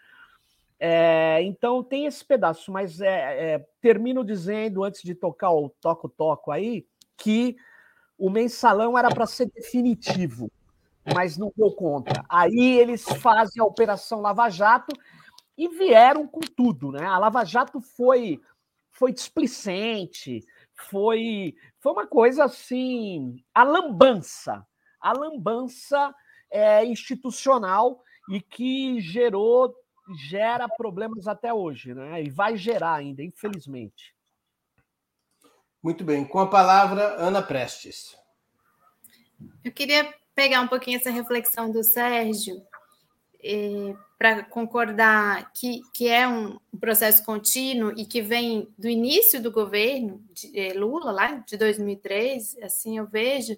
[0.79, 6.51] é, então tem esse pedaço, mas é, é, termino dizendo, antes de tocar o toco-toco
[6.51, 6.85] aí,
[7.17, 7.55] que
[8.17, 10.51] o mensalão era para ser definitivo,
[11.13, 12.23] mas não deu conta.
[12.29, 14.95] Aí eles fazem a Operação Lava Jato
[15.57, 17.05] e vieram com tudo, né?
[17.05, 18.39] A Lava Jato foi,
[18.91, 24.65] foi displicente, foi, foi uma coisa assim, a lambança,
[24.99, 26.13] a lambança
[26.51, 29.73] é, institucional e que gerou
[30.15, 32.23] gera problemas até hoje, né?
[32.23, 34.15] E vai gerar ainda, infelizmente.
[35.81, 36.25] Muito bem.
[36.25, 38.17] Com a palavra, Ana Prestes.
[39.63, 42.61] Eu queria pegar um pouquinho essa reflexão do Sérgio
[43.43, 49.51] eh, para concordar que, que é um processo contínuo e que vem do início do
[49.51, 53.57] governo de eh, Lula, lá de 2003, assim eu vejo,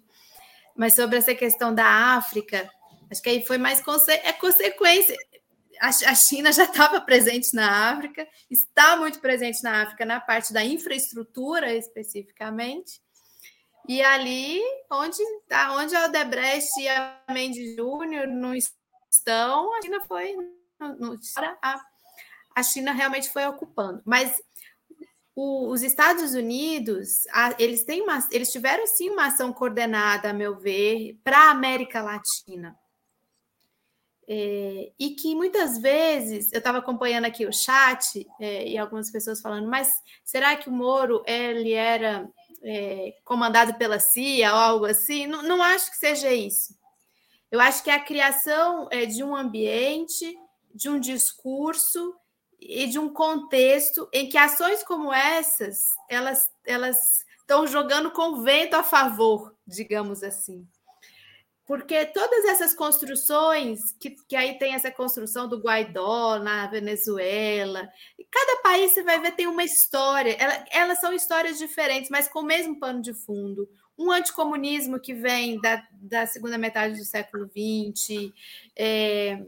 [0.76, 1.86] mas sobre essa questão da
[2.16, 2.70] África,
[3.10, 5.16] acho que aí foi mais conse é consequência
[5.80, 10.64] a China já estava presente na África, está muito presente na África na parte da
[10.64, 13.02] infraestrutura especificamente.
[13.88, 14.62] E ali,
[14.92, 20.36] onde, tá, onde a Odebrecht e a Mendes Júnior não estão, a China foi.
[21.62, 21.82] a,
[22.56, 24.02] a China realmente foi ocupando.
[24.06, 24.40] Mas
[25.36, 30.34] o, os Estados Unidos, a, eles, têm uma, eles tiveram sim uma ação coordenada, a
[30.34, 32.78] meu ver, para a América Latina.
[34.32, 39.42] É, e que muitas vezes eu estava acompanhando aqui o chat é, e algumas pessoas
[39.42, 42.30] falando, mas será que o Moro ele era
[42.62, 45.26] é, comandado pela CIA ou algo assim?
[45.26, 46.78] Não, não, acho que seja isso.
[47.50, 50.38] Eu acho que é a criação de um ambiente,
[50.76, 52.14] de um discurso
[52.60, 58.76] e de um contexto em que ações como essas elas elas estão jogando com vento
[58.76, 60.68] a favor, digamos assim
[61.70, 67.88] porque todas essas construções, que, que aí tem essa construção do Guaidó na Venezuela,
[68.32, 72.40] cada país você vai ver tem uma história, Ela, elas são histórias diferentes, mas com
[72.40, 73.70] o mesmo pano de fundo.
[73.96, 78.34] Um anticomunismo que vem da, da segunda metade do século XX,
[78.76, 79.40] é,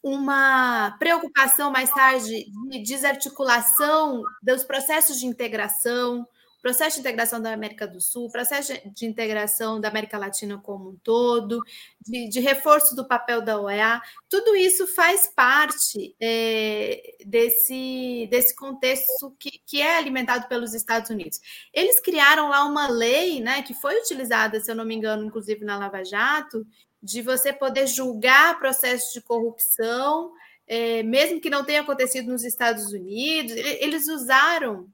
[0.00, 6.24] uma preocupação mais tarde de desarticulação dos processos de integração,
[6.64, 10.96] processo de integração da América do Sul, processo de integração da América Latina como um
[10.96, 11.60] todo,
[12.00, 14.00] de, de reforço do papel da OEA,
[14.30, 21.38] tudo isso faz parte é, desse, desse contexto que, que é alimentado pelos Estados Unidos.
[21.70, 25.66] Eles criaram lá uma lei, né, que foi utilizada, se eu não me engano, inclusive
[25.66, 26.66] na Lava Jato,
[27.02, 30.32] de você poder julgar processos de corrupção,
[30.66, 34.88] é, mesmo que não tenha acontecido nos Estados Unidos, eles usaram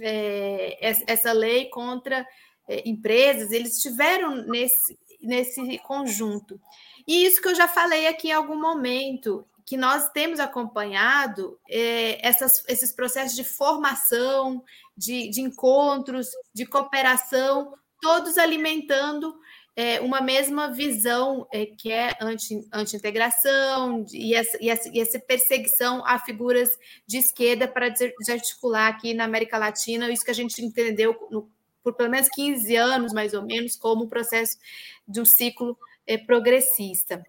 [0.00, 2.26] é, essa lei contra
[2.68, 4.98] é, empresas, eles tiveram nesse.
[5.20, 6.60] nesse conjunto.
[7.06, 12.26] E isso que eu já falei aqui em algum momento, que nós temos acompanhado é,
[12.26, 14.62] essas, esses processos de formação,
[14.96, 19.38] de, de encontros, de cooperação, todos alimentando
[19.76, 26.04] é, uma mesma visão é, que é anti, anti-integração e, essa, e, e essa perseguição
[26.04, 26.68] a figuras
[27.06, 31.48] de esquerda para desarticular aqui na América Latina, isso que a gente entendeu no,
[31.82, 34.58] por pelo menos 15 anos, mais ou menos, como um processo
[35.06, 37.24] de um ciclo é, progressista.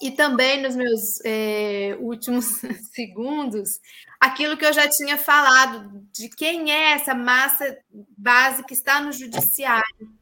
[0.00, 2.46] E também nos meus é, últimos
[2.94, 3.80] segundos,
[4.20, 7.76] aquilo que eu já tinha falado, de quem é essa massa
[8.16, 10.17] base que está no judiciário,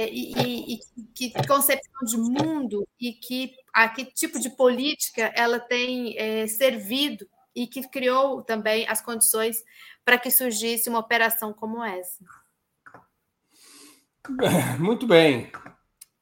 [0.00, 0.80] é, e, e,
[1.14, 7.26] que concepção de mundo e que a que tipo de política ela tem é, servido
[7.54, 9.62] e que criou também as condições
[10.04, 12.24] para que surgisse uma operação como essa.
[14.78, 15.50] Muito bem.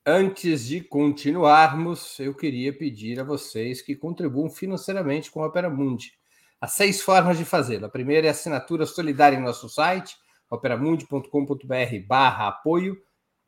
[0.05, 6.12] Antes de continuarmos, eu queria pedir a vocês que contribuam financeiramente com a Opera Mundi.
[6.61, 7.87] Há seis formas de fazê-lo.
[7.87, 10.16] A primeira é a assinatura solidária em nosso site,
[10.51, 12.97] operamundi.com.br barra apoio.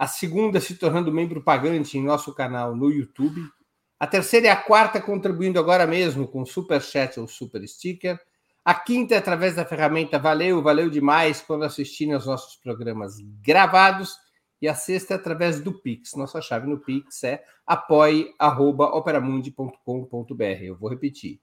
[0.01, 3.47] A segunda se tornando membro pagante em nosso canal no YouTube.
[3.99, 8.19] A terceira e a quarta contribuindo agora mesmo com Super Chat ou Super Sticker.
[8.65, 14.17] A quinta é através da ferramenta Valeu, valeu demais quando assistirem aos nossos programas gravados
[14.59, 16.15] e a sexta é através do Pix.
[16.15, 20.63] Nossa chave no Pix é apoie.operamundi.com.br.
[20.63, 21.43] Eu vou repetir.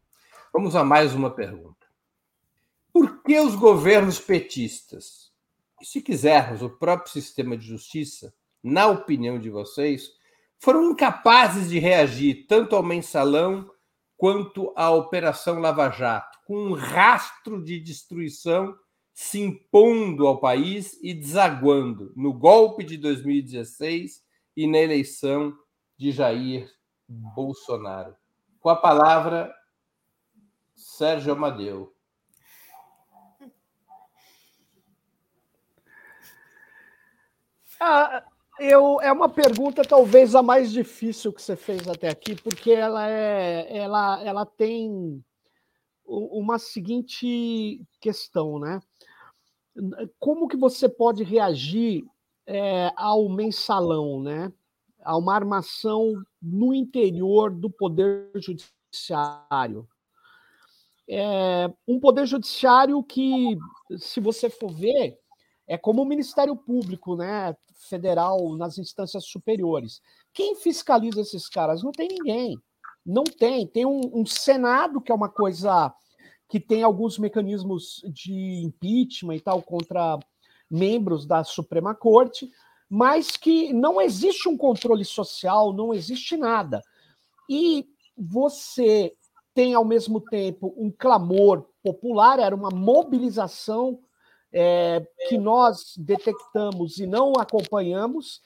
[0.57, 1.85] Vamos a mais uma pergunta.
[2.93, 5.29] Por que os governos petistas,
[5.81, 8.33] e se quisermos o próprio sistema de justiça,
[8.63, 10.11] na opinião de vocês,
[10.57, 13.69] foram incapazes de reagir tanto ao mensalão
[14.15, 18.73] quanto à Operação Lava Jato, com um rastro de destruição
[19.13, 24.23] se impondo ao país e desaguando no golpe de 2016
[24.55, 25.53] e na eleição
[25.97, 26.71] de Jair
[27.09, 28.15] Bolsonaro.
[28.61, 29.53] Com a palavra,
[30.75, 31.93] Sérgio Amadeu.
[37.79, 38.23] Ah,
[38.59, 43.09] eu, é uma pergunta talvez a mais difícil que você fez até aqui, porque ela
[43.09, 45.23] é, ela, ela tem
[46.05, 48.79] uma seguinte questão, né?
[50.19, 52.05] Como que você pode reagir
[52.45, 54.53] é, ao mensalão, né?
[55.01, 59.87] A uma armação no interior do poder judiciário.
[61.07, 63.57] É, um poder judiciário que,
[63.97, 65.17] se você for ver,
[65.67, 67.55] é como o Ministério Público, né,
[67.89, 70.01] federal nas instâncias superiores.
[70.33, 71.83] Quem fiscaliza esses caras?
[71.83, 72.57] Não tem ninguém.
[73.05, 73.67] Não tem.
[73.67, 75.93] Tem um, um Senado, que é uma coisa
[76.47, 80.19] que tem alguns mecanismos de impeachment e tal contra
[80.69, 82.49] membros da Suprema Corte,
[82.89, 86.81] mas que não existe um controle social, não existe nada.
[87.49, 87.87] E
[88.17, 89.13] você
[89.55, 93.97] tem, ao mesmo tempo, um clamor popular, era uma mobilização
[94.51, 98.41] é, que nós detectamos e não acompanhamos,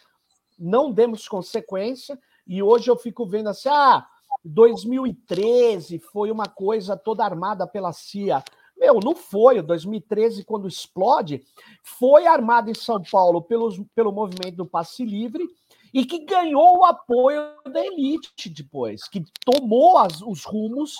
[0.57, 4.07] não demos consequência, e hoje eu fico vendo assim: ah,
[4.45, 8.43] 2013 foi uma coisa toda armada pela CIA.
[8.77, 9.61] Meu, não foi.
[9.61, 11.43] 2013, quando explode,
[11.83, 15.43] foi armado em São Paulo pelos, pelo movimento do Passe Livre
[15.93, 20.95] e que ganhou o apoio da elite depois, que tomou as, os rumos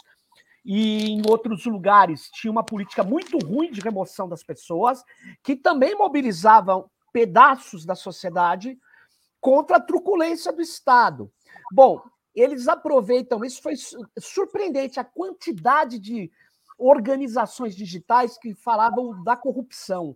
[0.65, 5.03] e em outros lugares tinha uma política muito ruim de remoção das pessoas,
[5.43, 8.77] que também mobilizavam pedaços da sociedade
[9.39, 11.31] contra a truculência do Estado.
[11.71, 12.01] Bom,
[12.35, 13.73] eles aproveitam, isso foi
[14.19, 16.31] surpreendente, a quantidade de
[16.77, 20.15] organizações digitais que falavam da corrupção.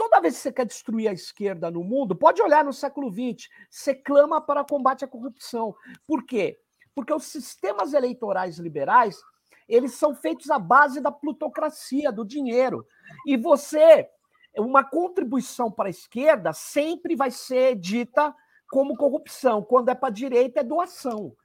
[0.00, 3.50] Toda vez que você quer destruir a esquerda no mundo, pode olhar no século XX,
[3.68, 5.74] você clama para combate à corrupção.
[6.06, 6.58] Por quê?
[6.94, 9.20] Porque os sistemas eleitorais liberais
[9.68, 12.86] eles são feitos à base da plutocracia, do dinheiro.
[13.26, 14.08] E você,
[14.56, 18.34] uma contribuição para a esquerda sempre vai ser dita
[18.70, 21.36] como corrupção, quando é para a direita é doação.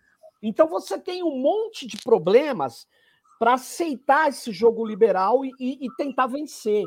[0.42, 2.88] Então você tem um monte de problemas
[3.38, 6.86] para aceitar esse jogo liberal e, e, e tentar vencer.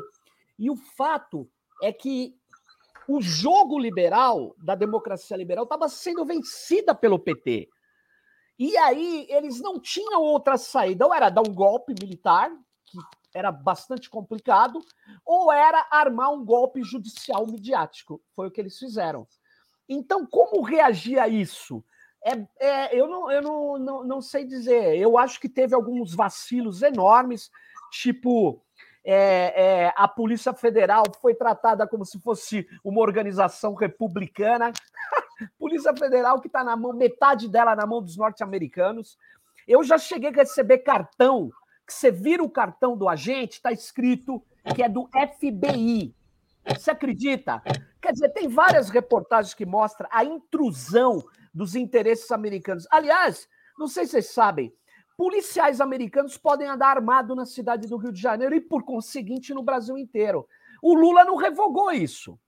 [0.57, 1.47] E o fato
[1.81, 2.35] é que
[3.07, 7.67] o jogo liberal, da democracia liberal, estava sendo vencida pelo PT.
[8.57, 12.51] E aí eles não tinham outra saída, ou era dar um golpe militar,
[12.85, 12.97] que
[13.33, 14.79] era bastante complicado,
[15.25, 18.21] ou era armar um golpe judicial midiático.
[18.35, 19.25] Foi o que eles fizeram.
[19.87, 21.83] Então, como reagir a isso?
[22.23, 24.97] É, é, eu não, eu não, não, não sei dizer.
[24.97, 27.49] Eu acho que teve alguns vacilos enormes,
[27.91, 28.61] tipo
[29.11, 34.71] é, é, a Polícia Federal foi tratada como se fosse uma organização republicana.
[35.57, 39.17] Polícia Federal que está na mão, metade dela na mão dos norte-americanos.
[39.67, 41.49] Eu já cheguei a receber cartão,
[41.87, 44.43] que você vira o cartão do agente, está escrito
[44.75, 46.13] que é do FBI.
[46.67, 47.63] Você acredita?
[47.99, 51.19] Quer dizer, tem várias reportagens que mostram a intrusão
[51.51, 52.85] dos interesses americanos.
[52.91, 54.71] Aliás, não sei se vocês sabem,
[55.19, 59.61] policiais americanos podem andar armados na cidade do Rio de Janeiro e, por conseguinte, no
[59.61, 60.47] Brasil inteiro.
[60.81, 62.39] O Lula não revogou isso.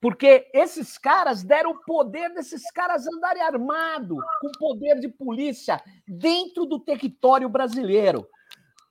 [0.00, 6.66] Porque esses caras deram o poder desses caras andarem armados, com poder de polícia, dentro
[6.66, 8.26] do território brasileiro.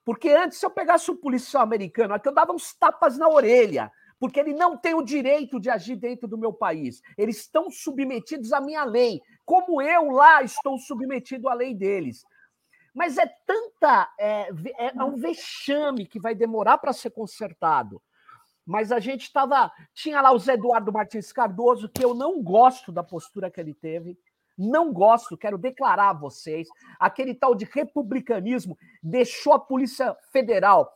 [0.02, 3.92] Porque antes, se eu pegasse um policial americano, aqui eu dava uns tapas na orelha,
[4.18, 7.02] porque ele não tem o direito de agir dentro do meu país.
[7.18, 12.24] Eles estão submetidos à minha lei, como eu lá estou submetido à lei deles.
[12.94, 14.08] Mas é tanta.
[14.18, 18.00] É, é, é um vexame que vai demorar para ser consertado.
[18.64, 19.70] Mas a gente estava.
[19.92, 23.74] Tinha lá o Zé Eduardo Martins Cardoso, que eu não gosto da postura que ele
[23.74, 24.16] teve.
[24.56, 26.68] Não gosto, quero declarar a vocês.
[26.98, 30.92] Aquele tal de republicanismo deixou a Polícia Federal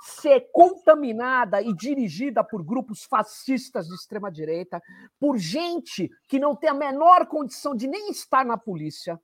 [0.00, 4.80] ser contaminada e dirigida por grupos fascistas de extrema direita,
[5.18, 9.18] por gente que não tem a menor condição de nem estar na polícia.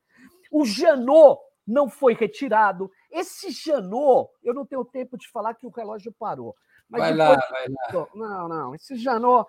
[0.51, 1.39] O Janot
[1.71, 2.91] não foi retirado.
[3.11, 6.55] Esse Janot, eu não tenho tempo de falar que o relógio parou.
[6.89, 8.09] Mas vai lá, vai lá.
[8.15, 9.49] Não, não, esse Janot,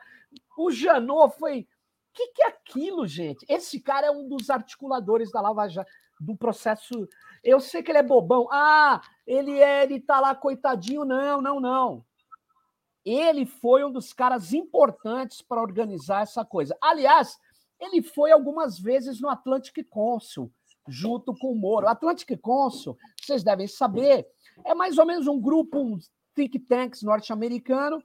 [0.58, 1.62] o Janot foi.
[1.62, 3.46] O que, que é aquilo, gente?
[3.50, 7.08] Esse cara é um dos articuladores da Lava Jato, do processo.
[7.42, 8.48] Eu sei que ele é bobão.
[8.52, 11.06] Ah, ele é, ele tá lá coitadinho.
[11.06, 12.06] Não, não, não.
[13.04, 16.78] Ele foi um dos caras importantes para organizar essa coisa.
[16.82, 17.40] Aliás,
[17.80, 20.52] ele foi algumas vezes no Atlantic Council
[20.88, 21.88] junto com o Moro.
[21.88, 24.28] Atlantic Council, vocês devem saber,
[24.66, 25.98] é mais ou menos um grupo, um
[26.36, 28.02] think tanks norte-americano,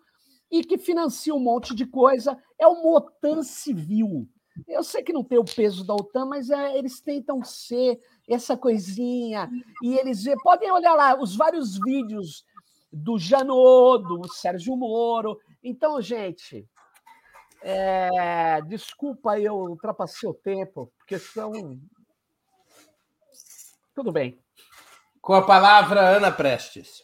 [0.50, 2.38] e que financia um monte de coisa.
[2.58, 4.28] É uma OTAN civil.
[4.66, 8.56] Eu sei que não tem o peso da OTAN, mas é, eles tentam ser essa
[8.56, 9.50] coisinha.
[9.82, 12.44] E eles podem olhar lá os vários vídeos
[12.92, 15.38] do Janot, do Sérgio Moro.
[15.62, 16.66] Então, gente,
[17.62, 21.78] é, desculpa eu ultrapassei o tempo, porque são
[23.96, 24.38] tudo bem.
[25.22, 27.02] Com a palavra, Ana Prestes.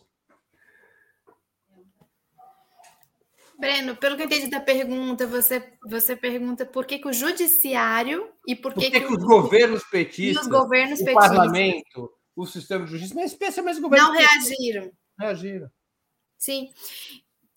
[3.59, 8.31] Breno, pelo que eu entendi da pergunta, você, você pergunta por que, que o judiciário
[8.47, 12.13] e por que, por que, que, que os governos petistas, os governos o petistas, parlamento,
[12.37, 14.93] o sistema de justiça, mas especialmente os governos não reagiram.
[15.19, 15.71] Reagiram.
[16.37, 16.71] Sim.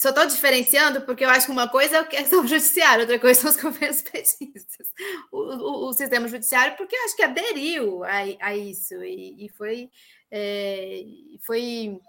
[0.05, 3.41] Só estou diferenciando porque eu acho que uma coisa é a questão judiciária, outra coisa
[3.41, 4.87] são os governos petistas.
[5.31, 9.49] O, o, o sistema judiciário, porque eu acho que aderiu a, a isso e, e
[9.49, 9.89] foi,
[10.29, 11.01] é,
[11.41, 11.99] foi,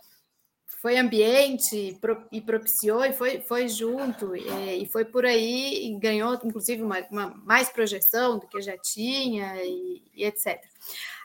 [0.82, 5.98] foi ambiente pro, e propiciou e foi, foi junto é, e foi por aí e
[5.98, 10.62] ganhou, inclusive, uma, uma, mais projeção do que já tinha e, e etc.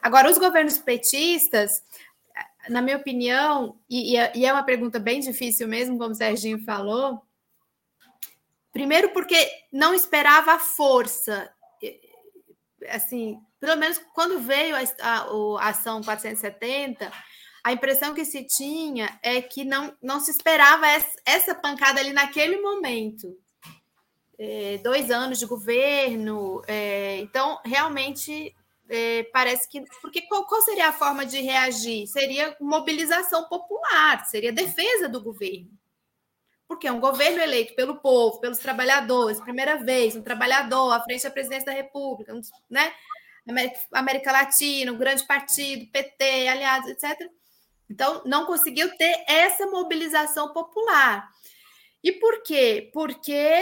[0.01, 1.83] Agora, os governos petistas
[2.69, 6.63] na minha opinião, e, é, e, é uma pergunta bem difícil mesmo, como o Serginho
[6.63, 7.21] falou,
[8.71, 9.35] primeiro porque
[9.71, 11.51] não esperava a força,
[12.89, 17.11] assim, pelo menos quando veio a, a, a ação 470,
[17.63, 22.11] a impressão que se tinha é que não, não se esperava essa, essa pancada ali
[22.11, 23.37] naquele momento.
[24.39, 28.55] É, dois anos de governo, é, então realmente
[28.91, 29.81] é, parece que.
[30.01, 32.05] Porque qual, qual, seria a forma de reagir?
[32.07, 35.71] Seria mobilização popular, seria defesa do governo.
[36.67, 41.23] Porque é um governo eleito pelo povo, pelos trabalhadores, primeira vez, um trabalhador à frente
[41.23, 42.33] da presidência da República,
[42.69, 42.93] né?
[43.93, 47.29] América Latina, um grande partido, PT, aliados, etc.
[47.89, 51.29] Então, não conseguiu ter essa mobilização popular.
[52.03, 52.89] E por quê?
[52.93, 53.61] Porque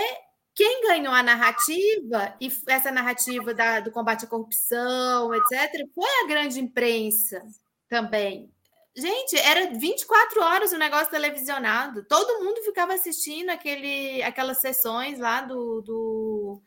[0.60, 6.28] quem ganhou a narrativa, e essa narrativa da, do combate à corrupção, etc., foi a
[6.28, 7.42] grande imprensa
[7.88, 8.52] também.
[8.94, 12.04] Gente, era 24 horas o negócio televisionado.
[12.10, 16.62] Todo mundo ficava assistindo aquele, aquelas sessões lá do, do,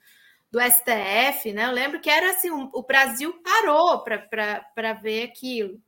[0.51, 1.67] do STF, né?
[1.67, 5.79] Eu lembro que era assim: o, o Brasil parou para ver aquilo.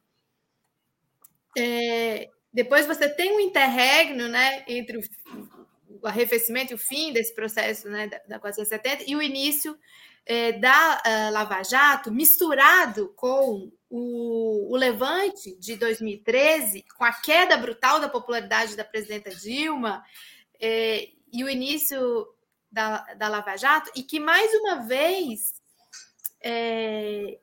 [1.57, 5.03] É, depois você tem um interregno né, entre o
[6.05, 9.79] o arrefecimento e o fim desse processo né, da, da 470 e o início
[10.27, 17.57] é, da uh, Lava Jato, misturado com o, o, levante de 2013, com a queda
[17.57, 20.03] brutal da popularidade da presidenta Dilma
[20.61, 22.27] é, e o início
[22.71, 25.55] da, da Lava Jato, e que mais uma vez
[26.43, 27.39] é,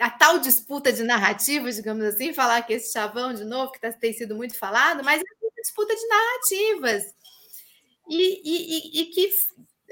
[0.00, 3.92] a tal disputa de narrativas, digamos assim, falar que esse chavão de novo, que tá,
[3.92, 7.04] tem sido muito falado, mas é uma disputa de narrativas.
[8.08, 9.30] E, e, e, que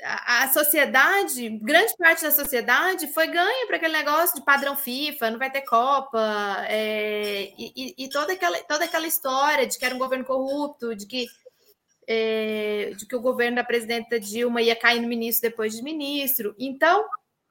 [0.03, 5.39] a sociedade, grande parte da sociedade foi ganha para aquele negócio de padrão FIFA, não
[5.39, 9.99] vai ter Copa, é, e, e, toda, aquela, toda aquela história de que era um
[9.99, 11.27] governo corrupto, de que,
[12.07, 16.55] é, de que o governo da presidenta Dilma ia cair no ministro depois de ministro.
[16.59, 17.05] Então,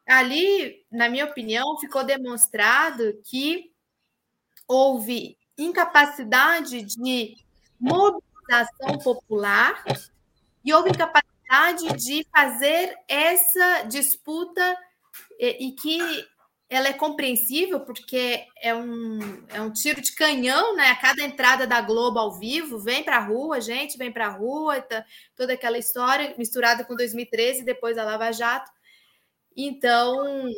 [0.07, 3.71] ali, na minha opinião, ficou demonstrado que
[4.67, 7.35] houve incapacidade de
[7.79, 9.83] mobilização popular
[10.65, 14.75] e houve incapacidade de fazer essa disputa
[15.39, 15.99] e, e, que
[16.67, 20.87] ela é compreensível porque é um, é um tiro de canhão, né?
[20.89, 24.31] A cada entrada da Globo ao vivo, vem para a rua, gente, vem para a
[24.31, 25.05] rua, tá,
[25.35, 28.71] toda aquela história misturada com 2013 depois a Lava Jato.
[29.55, 30.49] Então,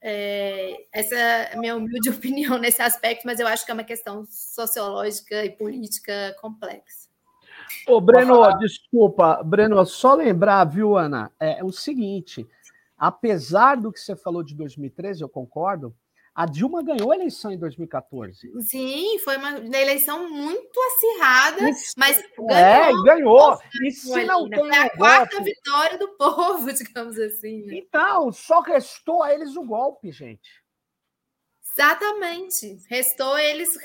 [0.00, 3.84] é, essa é a minha humilde opinião nesse aspecto, mas eu acho que é uma
[3.84, 7.03] questão sociológica e política complexa.
[7.86, 12.46] Ô, Breno, desculpa, Breno, só lembrar, viu, Ana, é, é o seguinte:
[12.96, 15.94] apesar do que você falou de 2013, eu concordo,
[16.34, 18.50] a Dilma ganhou a eleição em 2014.
[18.62, 22.50] Sim, foi uma eleição muito acirrada, Isso, mas ganhou.
[22.50, 23.58] É, ganhou.
[23.84, 25.50] E se não tem foi a quarta golpe...
[25.54, 27.62] vitória do povo, digamos assim.
[27.62, 27.76] Né?
[27.76, 30.64] Então, só restou a eles o golpe, gente.
[31.76, 32.78] Exatamente.
[32.88, 33.76] Restou eles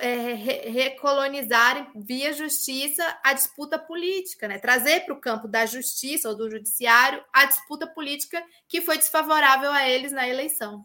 [0.00, 4.58] é, recolonizarem via justiça a disputa política, né?
[4.58, 9.70] trazer para o campo da justiça ou do judiciário a disputa política que foi desfavorável
[9.70, 10.84] a eles na eleição.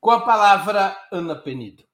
[0.00, 1.84] Com a palavra, Ana Penido.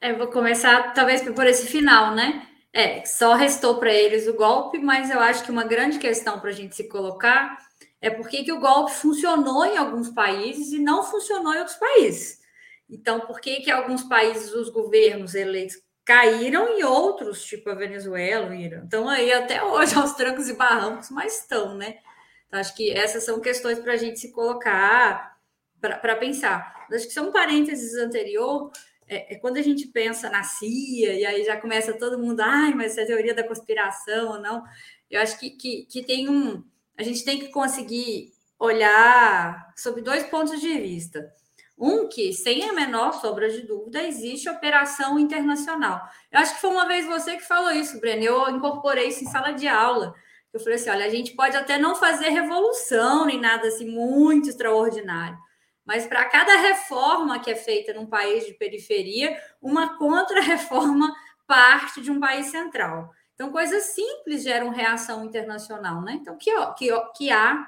[0.00, 2.46] É, vou começar talvez por esse final, né?
[2.72, 6.50] É, só restou para eles o golpe, mas eu acho que uma grande questão para
[6.50, 7.56] a gente se colocar
[8.00, 12.43] é por que o golpe funcionou em alguns países e não funcionou em outros países.
[12.88, 18.50] Então, por que, que alguns países os governos eleitos caíram e outros, tipo a Venezuela,
[18.50, 21.98] o Irã, estão aí até hoje aos trancos e barrancos, mas estão, né?
[22.46, 25.36] Então, acho que essas são questões para a gente se colocar,
[25.80, 26.86] para pensar.
[26.92, 28.70] Acho que são um parênteses anterior,
[29.06, 32.72] é, é, quando a gente pensa na CIA, e aí já começa todo mundo, ai,
[32.74, 34.62] mas é teoria da conspiração ou não.
[35.10, 36.64] Eu acho que, que, que tem um.
[36.96, 41.32] A gente tem que conseguir olhar sob dois pontos de vista.
[41.76, 46.00] Um que, sem a menor sombra de dúvida, existe operação internacional.
[46.30, 48.22] Eu acho que foi uma vez você que falou isso, Breno.
[48.22, 50.14] Eu incorporei isso em sala de aula.
[50.52, 54.48] Eu falei assim: olha, a gente pode até não fazer revolução nem nada assim muito
[54.48, 55.36] extraordinário,
[55.84, 61.12] mas para cada reforma que é feita num país de periferia, uma contra-reforma
[61.46, 63.10] parte de um país central.
[63.34, 66.12] Então, coisas simples geram reação internacional, né?
[66.20, 67.66] Então, que, que, que há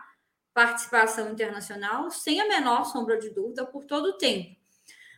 [0.56, 4.56] participação internacional, sem a menor sombra de dúvida, por todo o tempo.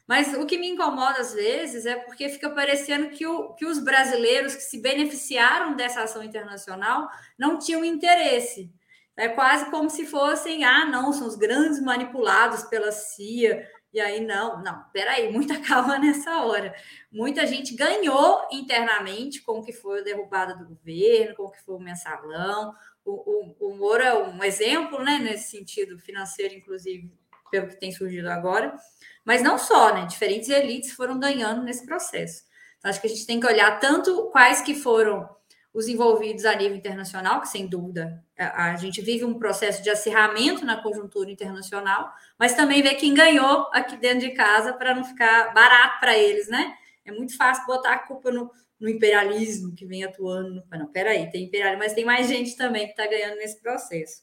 [0.05, 3.79] Mas o que me incomoda às vezes é porque fica parecendo que, o, que os
[3.79, 7.09] brasileiros que se beneficiaram dessa ação internacional
[7.39, 8.69] não tinham interesse.
[9.17, 13.69] É quase como se fossem, ah, não, são os grandes manipulados pela CIA.
[13.93, 16.75] E aí, não, não, peraí, muita calma nessa hora.
[17.13, 21.63] Muita gente ganhou internamente com o que foi a derrubada do governo, com o que
[21.63, 22.75] foi o mensalão,
[23.11, 27.11] o, o, Moro é um exemplo, né, nesse sentido financeiro, inclusive,
[27.51, 28.77] pelo que tem surgido agora,
[29.25, 30.07] mas não só, né?
[30.07, 32.43] Diferentes elites foram ganhando nesse processo.
[32.79, 35.29] Então, acho que a gente tem que olhar tanto quais que foram
[35.73, 39.91] os envolvidos a nível internacional, que sem dúvida a, a gente vive um processo de
[39.91, 45.05] acirramento na conjuntura internacional, mas também ver quem ganhou aqui dentro de casa para não
[45.05, 46.75] ficar barato para eles, né?
[47.05, 48.51] É muito fácil botar a culpa no,
[48.81, 50.63] no imperialismo que vem atuando.
[50.71, 54.23] Não, peraí, tem imperialismo, mas tem mais gente também que está ganhando nesse processo.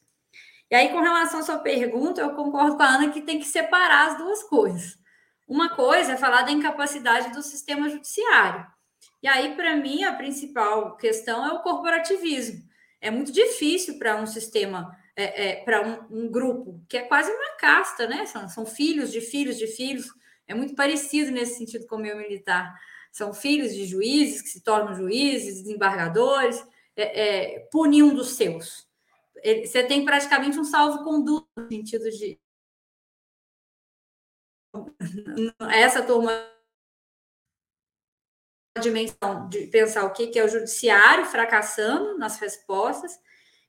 [0.69, 3.45] E aí, com relação à sua pergunta, eu concordo com a Ana que tem que
[3.45, 4.97] separar as duas coisas.
[5.47, 8.65] Uma coisa é falar da incapacidade do sistema judiciário.
[9.21, 12.63] E aí, para mim, a principal questão é o corporativismo.
[12.99, 17.31] É muito difícil para um sistema, é, é, para um, um, grupo, que é quase
[17.31, 18.25] uma casta, né?
[18.25, 20.07] São, são filhos de filhos de filhos.
[20.47, 22.73] É muito parecido nesse sentido com o meu militar
[23.15, 26.61] são filhos de juízes que se tornam juízes, desembargadores,
[26.97, 28.85] é, é, punir um dos seus.
[29.63, 32.37] Você tem praticamente um salvo-conduto no sentido de.
[35.71, 36.29] Essa turma
[38.81, 43.17] dimensão de pensar o que é o judiciário fracassando nas respostas,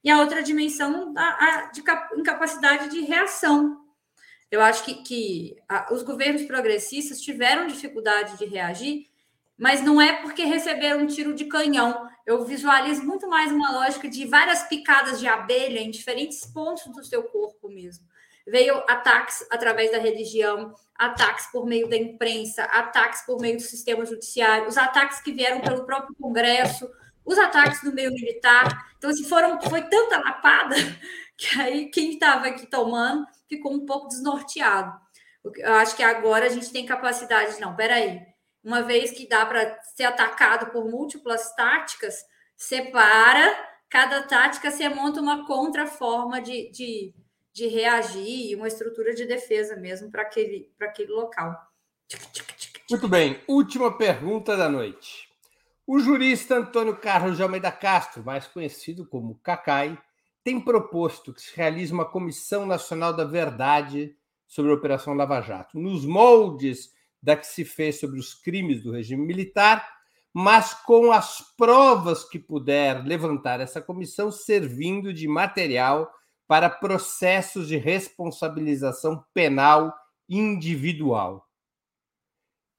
[0.02, 1.84] e a outra dimensão da, de
[2.16, 3.80] incapacidade de reação.
[4.50, 9.08] Eu acho que, que a, os governos progressistas tiveram dificuldade de reagir,
[9.58, 12.08] mas não é porque receberam um tiro de canhão.
[12.26, 17.04] Eu visualizo muito mais uma lógica de várias picadas de abelha em diferentes pontos do
[17.04, 18.04] seu corpo mesmo.
[18.46, 24.04] Veio ataques através da religião, ataques por meio da imprensa, ataques por meio do sistema
[24.04, 26.88] judiciário, os ataques que vieram pelo próprio Congresso,
[27.24, 28.92] os ataques no meio militar.
[28.98, 30.76] Então, assim, foram, foi tanta lapada
[31.36, 34.96] que aí quem estava aqui tomando ficou um pouco desnorteado.
[35.56, 38.20] Eu acho que agora a gente tem capacidade, não, peraí,
[38.66, 42.24] uma vez que dá para ser atacado por múltiplas táticas,
[42.56, 43.56] separa,
[43.88, 47.14] cada tática você monta uma contraforma de, de,
[47.52, 51.56] de reagir, uma estrutura de defesa mesmo para aquele, aquele local.
[52.90, 55.28] Muito bem, última pergunta da noite.
[55.86, 59.96] O jurista Antônio Carlos de Almeida Castro, mais conhecido como Cacai,
[60.42, 65.78] tem proposto que se realize uma Comissão Nacional da Verdade sobre a Operação Lava Jato,
[65.78, 66.95] nos moldes
[67.26, 69.84] da que se fez sobre os crimes do regime militar,
[70.32, 76.08] mas com as provas que puder levantar essa comissão servindo de material
[76.46, 79.92] para processos de responsabilização penal
[80.28, 81.44] individual.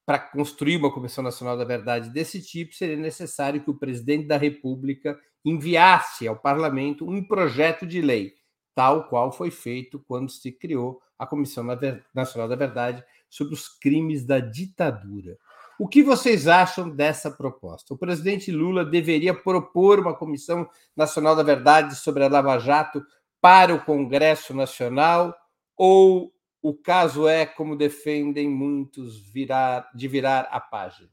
[0.06, 4.38] Para construir uma Comissão Nacional da Verdade desse tipo, seria necessário que o presidente da
[4.38, 8.32] República enviasse ao parlamento um projeto de lei,
[8.74, 11.66] tal qual foi feito quando se criou a Comissão
[12.14, 15.36] Nacional da Verdade sobre os crimes da ditadura.
[15.78, 17.94] O que vocês acham dessa proposta?
[17.94, 23.04] O presidente Lula deveria propor uma Comissão Nacional da Verdade sobre a Lava Jato
[23.40, 25.36] para o Congresso Nacional
[25.76, 31.10] ou o caso é, como defendem muitos, virar, de virar a página?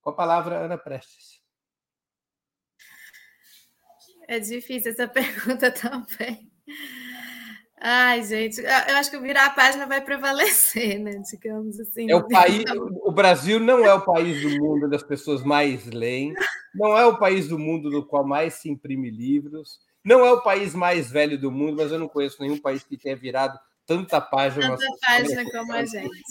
[0.00, 1.40] Com a palavra, Ana Prestes.
[4.28, 6.48] É difícil essa pergunta também.
[7.82, 11.12] Ai, gente, eu acho que virar a página vai prevalecer, né?
[11.30, 12.10] Digamos assim.
[12.10, 15.86] É o país, o Brasil não é o país do mundo onde as pessoas mais
[15.86, 16.34] leem,
[16.74, 20.42] não é o país do mundo no qual mais se imprime livros, não é o
[20.42, 24.20] país mais velho do mundo, mas eu não conheço nenhum país que tenha virado tanta
[24.20, 24.76] página.
[24.76, 26.22] Tanta página como a gente.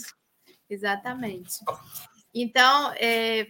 [0.68, 1.54] Exatamente.
[2.32, 3.48] Então, é,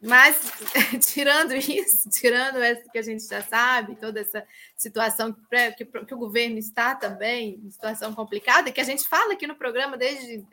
[0.00, 0.40] mas,
[1.06, 4.46] tirando isso, tirando essa que a gente já sabe, toda essa
[4.76, 9.46] situação que, que, que o governo está também, situação complicada, que a gente fala aqui
[9.46, 10.46] no programa desde,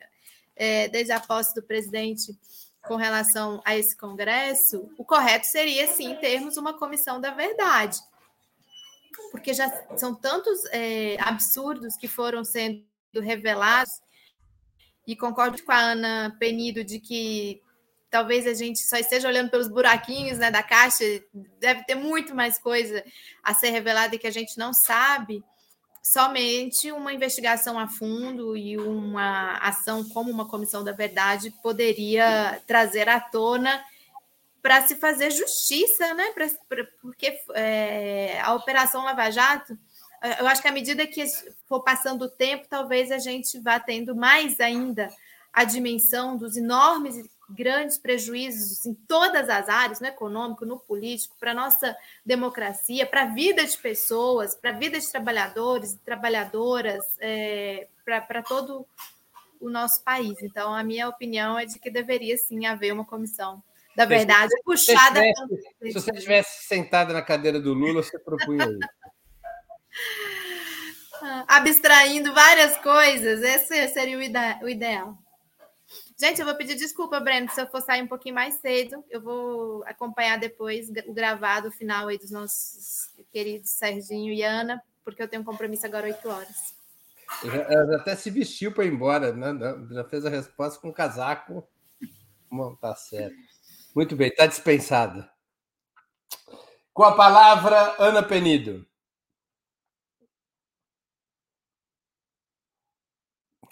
[0.56, 2.36] é, desde a posse do presidente
[2.82, 7.98] com relação a esse Congresso, o correto seria, sim, termos uma comissão da verdade.
[9.32, 12.84] Porque já são tantos é, absurdos que foram sendo
[13.16, 14.02] revelados,
[15.08, 17.62] e concordo com a Ana Penido de que
[18.16, 21.04] talvez a gente só esteja olhando pelos buraquinhos né, da caixa,
[21.60, 23.04] deve ter muito mais coisa
[23.44, 25.44] a ser revelada e que a gente não sabe.
[26.02, 33.10] Somente uma investigação a fundo e uma ação como uma comissão da verdade poderia trazer
[33.10, 33.84] à tona
[34.62, 36.32] para se fazer justiça, né?
[36.32, 39.78] Pra, pra, porque é, a Operação Lava Jato,
[40.40, 41.22] eu acho que à medida que
[41.68, 45.10] for passando o tempo, talvez a gente vá tendo mais ainda
[45.52, 47.18] a dimensão dos enormes
[47.50, 53.24] grandes prejuízos em todas as áreas, no econômico, no político, para a nossa democracia, para
[53.24, 58.86] a vida de pessoas, para a vida de trabalhadores e trabalhadoras, é, para todo
[59.60, 60.42] o nosso país.
[60.42, 63.64] Então, a minha opinião é de que deveria sim haver uma comissão
[63.96, 65.22] da verdade se puxada.
[65.82, 68.80] Se você estivesse sentada na cadeira do Lula, você propunha isso.
[71.48, 74.18] Abstraindo várias coisas, esse seria
[74.62, 75.18] o ideal.
[76.18, 79.04] Gente, eu vou pedir desculpa, Breno, se eu for sair um pouquinho mais cedo.
[79.10, 85.22] Eu vou acompanhar depois o gravado final aí dos nossos queridos Serginho e Ana, porque
[85.22, 86.74] eu tenho um compromisso agora 8 horas.
[87.44, 89.54] Ela até se vestiu para ir embora, né?
[89.92, 91.68] Já fez a resposta com casaco.
[92.50, 93.36] Bom, tá certo.
[93.94, 95.30] Muito bem, está dispensada.
[96.94, 98.88] Com a palavra, Ana Penido.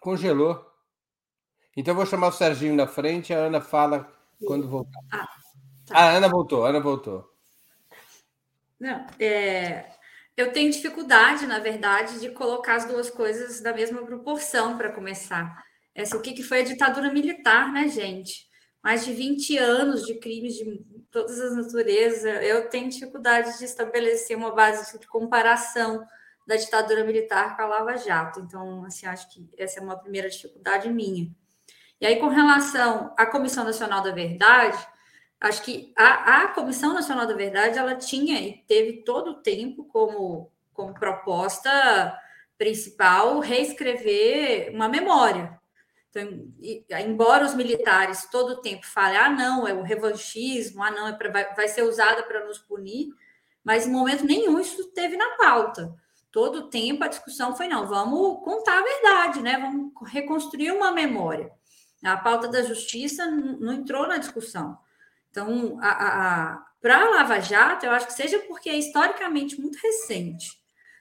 [0.01, 0.72] Congelou.
[1.76, 4.11] Então eu vou chamar o Serginho na frente, a Ana fala
[4.45, 4.99] quando voltar.
[5.11, 5.28] Ah,
[5.86, 5.97] tá.
[5.97, 7.32] a Ana voltou, Ana voltou.
[8.80, 9.86] Não, é,
[10.36, 15.63] eu tenho dificuldade, na verdade, de colocar as duas coisas na mesma proporção para começar.
[15.95, 18.47] Essa, o que, que foi a ditadura militar, né, gente?
[18.84, 22.43] Mais de 20 anos de crimes de todas as naturezas.
[22.43, 26.03] Eu tenho dificuldade de estabelecer uma base de comparação
[26.45, 28.41] da ditadura militar com a Lava Jato.
[28.41, 31.32] Então, assim, acho que essa é uma primeira dificuldade minha.
[32.03, 34.77] E aí, com relação à Comissão Nacional da Verdade,
[35.39, 39.85] acho que a, a Comissão Nacional da Verdade ela tinha e teve todo o tempo
[39.85, 42.19] como, como proposta
[42.57, 45.57] principal reescrever uma memória.
[46.09, 46.27] Então,
[46.99, 51.13] embora os militares todo o tempo falem, ah, não, é o revanchismo, ah, não, é
[51.13, 53.13] pra, vai, vai ser usada para nos punir,
[53.63, 55.95] mas em momento nenhum isso teve na pauta.
[56.33, 59.57] Todo o tempo a discussão foi, não, vamos contar a verdade, né?
[59.57, 61.49] Vamos reconstruir uma memória.
[62.03, 64.77] A pauta da justiça não entrou na discussão.
[65.31, 65.77] Então,
[66.81, 70.51] para a Lava Jato, eu acho que seja porque é historicamente muito recente,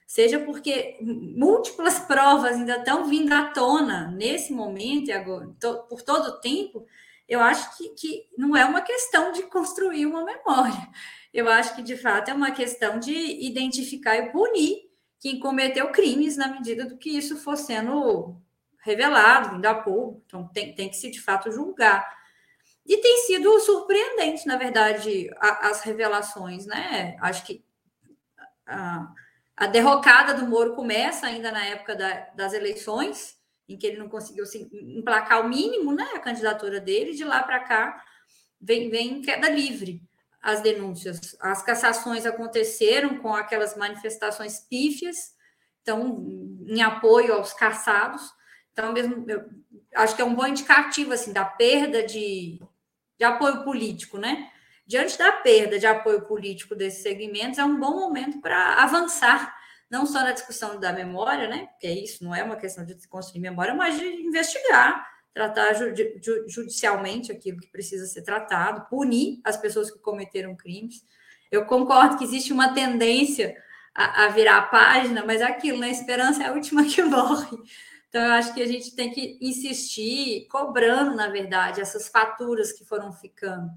[0.07, 6.01] seja porque múltiplas provas ainda estão vindo à tona nesse momento e agora, to, por
[6.01, 6.85] todo o tempo,
[7.27, 10.89] eu acho que, que não é uma questão de construir uma memória.
[11.33, 14.89] Eu acho que, de fato, é uma questão de identificar e punir
[15.19, 18.35] quem cometeu crimes na medida do que isso for sendo
[18.83, 20.21] revelado, vindo a público.
[20.25, 22.05] Então, tem, tem que se, de fato, julgar.
[22.85, 27.15] E tem sido surpreendente, na verdade, a, as revelações, né?
[27.21, 27.63] Acho que
[28.65, 29.07] a,
[29.55, 33.37] a, derrocada do Moro começa ainda na época da, das eleições,
[33.69, 36.11] em que ele não conseguiu assim, emplacar o mínimo, né?
[36.13, 38.03] A candidatura dele, de lá para cá
[38.59, 40.01] vem, vem queda livre
[40.41, 41.37] as denúncias.
[41.39, 45.33] As cassações aconteceram com aquelas manifestações pífias,
[45.81, 46.25] então,
[46.67, 48.21] em apoio aos caçados.
[48.73, 49.45] Então, mesmo, eu
[49.95, 52.59] acho que é um bom indicativo assim da perda de,
[53.17, 54.49] de apoio político, né?
[54.85, 59.55] Diante da perda de apoio político desses segmentos, é um bom momento para avançar,
[59.89, 61.67] não só na discussão da memória, né?
[61.71, 65.73] Porque é isso não é uma questão de construir memória, mas de investigar, tratar
[66.47, 71.05] judicialmente aquilo que precisa ser tratado, punir as pessoas que cometeram crimes.
[71.51, 73.55] Eu concordo que existe uma tendência
[73.95, 75.89] a, a virar a página, mas é aquilo, né?
[75.91, 77.57] Esperança é a última que morre.
[78.13, 82.85] Então, eu acho que a gente tem que insistir, cobrando, na verdade, essas faturas que
[82.85, 83.71] foram ficando.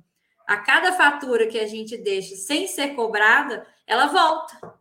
[0.47, 4.75] A cada fatura que a gente deixa sem ser cobrada, ela volta.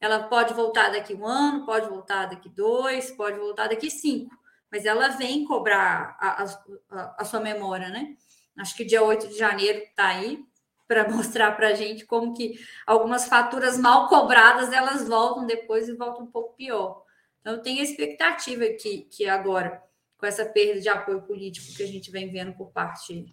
[0.00, 4.32] Ela pode voltar daqui um ano, pode voltar daqui dois, pode voltar daqui cinco,
[4.70, 6.44] mas ela vem cobrar a,
[6.88, 8.14] a, a sua memória, né?
[8.56, 10.38] Acho que dia 8 de janeiro está aí
[10.86, 12.54] para mostrar para a gente como que
[12.86, 17.02] algumas faturas mal cobradas elas voltam depois e voltam um pouco pior.
[17.42, 19.82] Então, eu tenho a expectativa que, que agora,
[20.16, 23.26] com essa perda de apoio político que a gente vem vendo por parte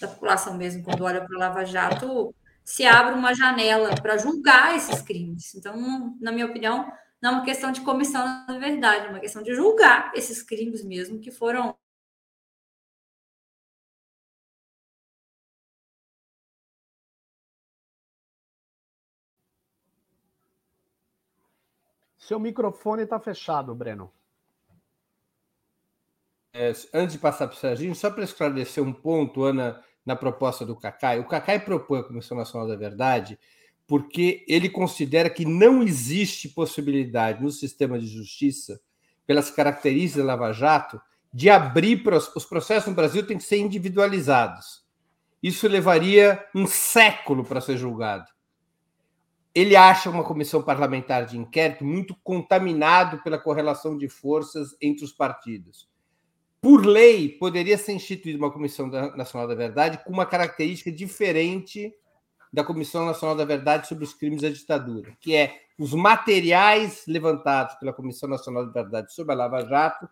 [0.00, 2.34] da população mesmo, quando olha para o Lava Jato,
[2.64, 5.54] se abra uma janela para julgar esses crimes.
[5.54, 6.92] Então, na minha opinião,
[7.22, 10.84] não é uma questão de comissão na verdade, é uma questão de julgar esses crimes
[10.84, 11.76] mesmo que foram
[22.32, 24.10] Seu microfone está fechado, Breno.
[26.54, 30.64] É, antes de passar para o Serginho, só para esclarecer um ponto, Ana, na proposta
[30.64, 31.20] do Cacai.
[31.20, 33.38] O Cacai propõe a Comissão Nacional da Verdade
[33.86, 38.80] porque ele considera que não existe possibilidade no sistema de justiça,
[39.26, 40.98] pelas características da Lava Jato,
[41.34, 42.02] de abrir
[42.34, 44.82] os processos no Brasil têm que ser individualizados.
[45.42, 48.24] Isso levaria um século para ser julgado
[49.54, 55.12] ele acha uma comissão parlamentar de inquérito muito contaminado pela correlação de forças entre os
[55.12, 55.88] partidos.
[56.60, 61.92] Por lei, poderia ser instituída uma Comissão Nacional da Verdade com uma característica diferente
[62.52, 67.74] da Comissão Nacional da Verdade sobre os crimes da ditadura, que é os materiais levantados
[67.76, 70.08] pela Comissão Nacional da Verdade sobre a Lava Jato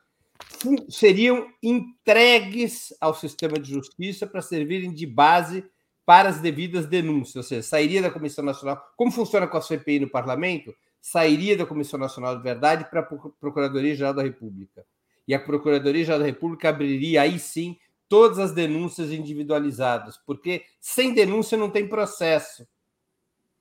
[0.89, 5.65] seriam entregues ao sistema de justiça para servirem de base
[6.05, 8.83] para as devidas denúncias, ou seja, sairia da Comissão Nacional.
[8.97, 10.75] Como funciona com a CPI no parlamento?
[11.01, 14.85] Sairia da Comissão Nacional de Verdade para a Procuradoria-Geral da República.
[15.27, 17.79] E a Procuradoria-Geral da República abriria aí sim
[18.09, 22.67] todas as denúncias individualizadas, porque sem denúncia não tem processo.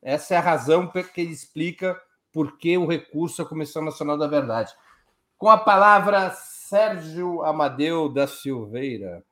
[0.01, 4.27] Essa é a razão que ele explica por que o recurso à Comissão Nacional da
[4.27, 4.73] Verdade.
[5.37, 9.23] Com a palavra, Sérgio Amadeu da Silveira.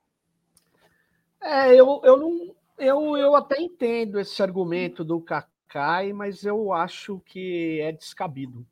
[1.42, 7.20] É, eu, eu não, eu, eu até entendo esse argumento do Cacai, mas eu acho
[7.26, 8.66] que é descabido.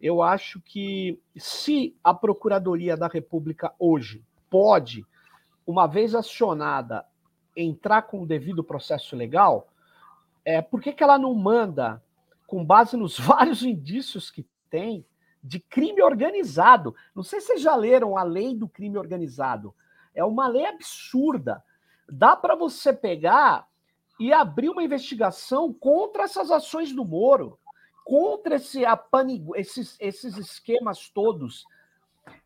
[0.00, 5.04] Eu acho que se a Procuradoria da República hoje pode,
[5.66, 7.04] uma vez acionada,
[7.56, 9.68] entrar com o devido processo legal,
[10.44, 12.02] é, por que, que ela não manda,
[12.46, 15.04] com base nos vários indícios que tem,
[15.42, 16.94] de crime organizado?
[17.14, 19.74] Não sei se vocês já leram a lei do crime organizado.
[20.14, 21.62] É uma lei absurda
[22.12, 23.66] dá para você pegar
[24.20, 27.58] e abrir uma investigação contra essas ações do Moro,
[28.04, 31.66] contra esse apanigo, esses, esses esquemas todos.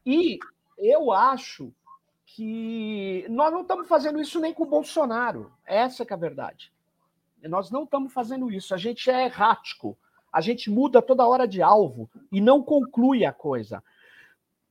[0.05, 0.39] E
[0.79, 1.73] eu acho
[2.25, 5.53] que nós não estamos fazendo isso nem com o Bolsonaro.
[5.65, 6.73] Essa é a verdade.
[7.43, 8.73] Nós não estamos fazendo isso.
[8.73, 9.99] A gente é errático.
[10.33, 13.83] A gente muda toda hora de alvo e não conclui a coisa.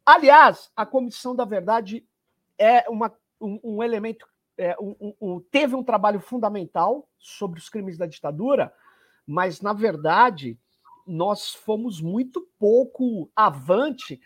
[0.05, 2.05] Aliás, a Comissão da Verdade
[2.57, 4.27] é uma, um, um elemento,
[4.57, 4.75] é,
[5.51, 8.73] teve um trabalho fundamental sobre os crimes da ditadura,
[9.25, 10.57] mas, na verdade,
[11.05, 14.19] nós fomos muito pouco avante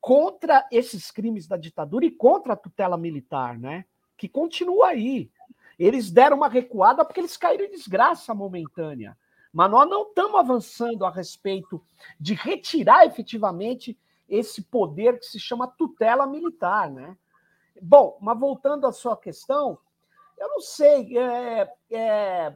[0.00, 3.84] contra esses crimes da ditadura e contra a tutela militar, né?
[4.16, 5.30] Que continua aí.
[5.78, 9.16] Eles deram uma recuada porque eles caíram em desgraça momentânea.
[9.52, 11.82] Mas nós não estamos avançando a respeito
[12.20, 17.16] de retirar efetivamente esse poder que se chama tutela militar, né?
[17.80, 19.78] Bom, mas voltando à sua questão,
[20.38, 22.54] eu não sei, é, é,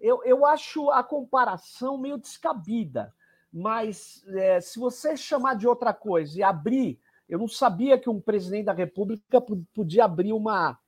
[0.00, 3.12] eu, eu acho a comparação meio descabida,
[3.52, 8.20] mas é, se você chamar de outra coisa e abrir, eu não sabia que um
[8.20, 9.40] presidente da República
[9.74, 10.78] podia abrir uma,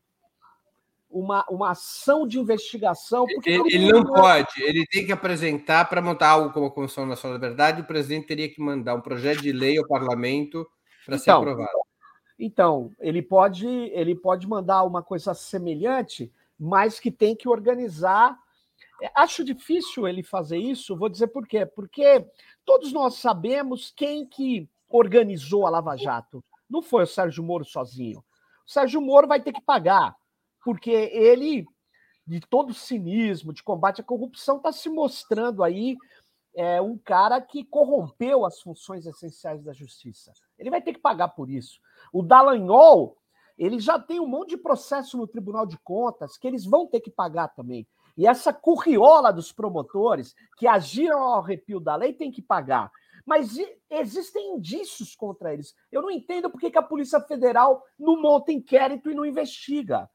[1.11, 3.27] uma, uma ação de investigação.
[3.27, 7.05] Porque ele, ele não pode, ele tem que apresentar para montar algo como a Comissão
[7.05, 10.67] Nacional da Verdade, o presidente teria que mandar um projeto de lei ao parlamento
[11.05, 11.80] para então, ser aprovado.
[12.43, 18.35] Então, ele pode, ele pode mandar uma coisa semelhante, mas que tem que organizar.
[19.03, 21.67] É, acho difícil ele fazer isso, vou dizer por quê.
[21.67, 22.27] Porque
[22.65, 26.43] todos nós sabemos quem que organizou a Lava Jato.
[26.69, 28.21] Não foi o Sérgio Moro sozinho.
[28.67, 30.17] O Sérgio Moro vai ter que pagar
[30.65, 31.67] porque ele,
[32.27, 35.97] de todo cinismo, de combate à corrupção, está se mostrando aí
[36.61, 40.31] é, um cara que corrompeu as funções essenciais da justiça.
[40.59, 41.81] Ele vai ter que pagar por isso.
[42.13, 43.17] O Dallagnol,
[43.57, 47.01] ele já tem um monte de processo no Tribunal de Contas que eles vão ter
[47.01, 47.89] que pagar também.
[48.15, 52.93] E essa curriola dos promotores que agiram ao arrepio da lei tem que pagar.
[53.25, 53.57] Mas
[53.89, 55.75] existem indícios contra eles.
[55.91, 60.11] Eu não entendo por que a Polícia Federal não monta inquérito e não investiga.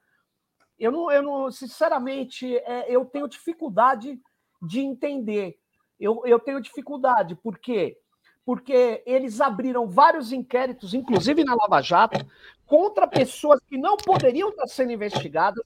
[0.77, 4.21] Eu não, eu não sinceramente, é, eu tenho dificuldade
[4.61, 5.57] de entender.
[5.99, 7.97] Eu, eu tenho dificuldade, por quê?
[8.45, 12.25] Porque eles abriram vários inquéritos, inclusive na Lava Jato,
[12.65, 15.63] contra pessoas que não poderiam estar sendo investigadas,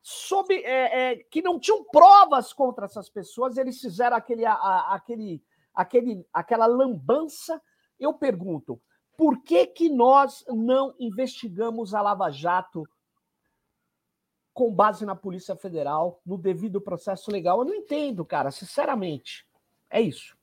[0.00, 5.42] sob, é, é, que não tinham provas contra essas pessoas, eles fizeram aquele, a, aquele,
[5.74, 7.60] aquele, aquela lambança.
[7.98, 8.80] Eu pergunto,
[9.16, 12.86] por que, que nós não investigamos a Lava Jato
[14.54, 17.58] com base na Polícia Federal, no devido processo legal.
[17.58, 19.44] Eu não entendo, cara, sinceramente.
[19.94, 20.36] É isso.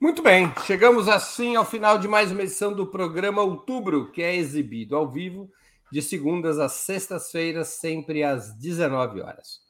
[0.00, 4.34] Muito bem, chegamos assim ao final de mais uma edição do programa Outubro, que é
[4.34, 5.48] exibido ao vivo
[5.92, 9.60] de segundas às sextas-feiras, sempre às 19 horas.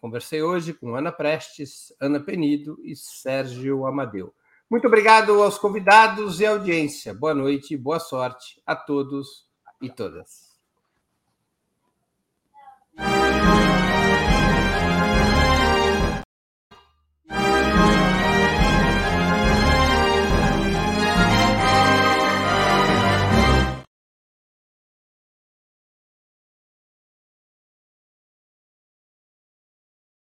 [0.00, 4.34] Conversei hoje com Ana Prestes, Ana Penido e Sérgio Amadeu.
[4.68, 7.14] Muito obrigado aos convidados e audiência.
[7.14, 9.46] Boa noite e boa sorte a todos
[9.80, 10.58] e todas.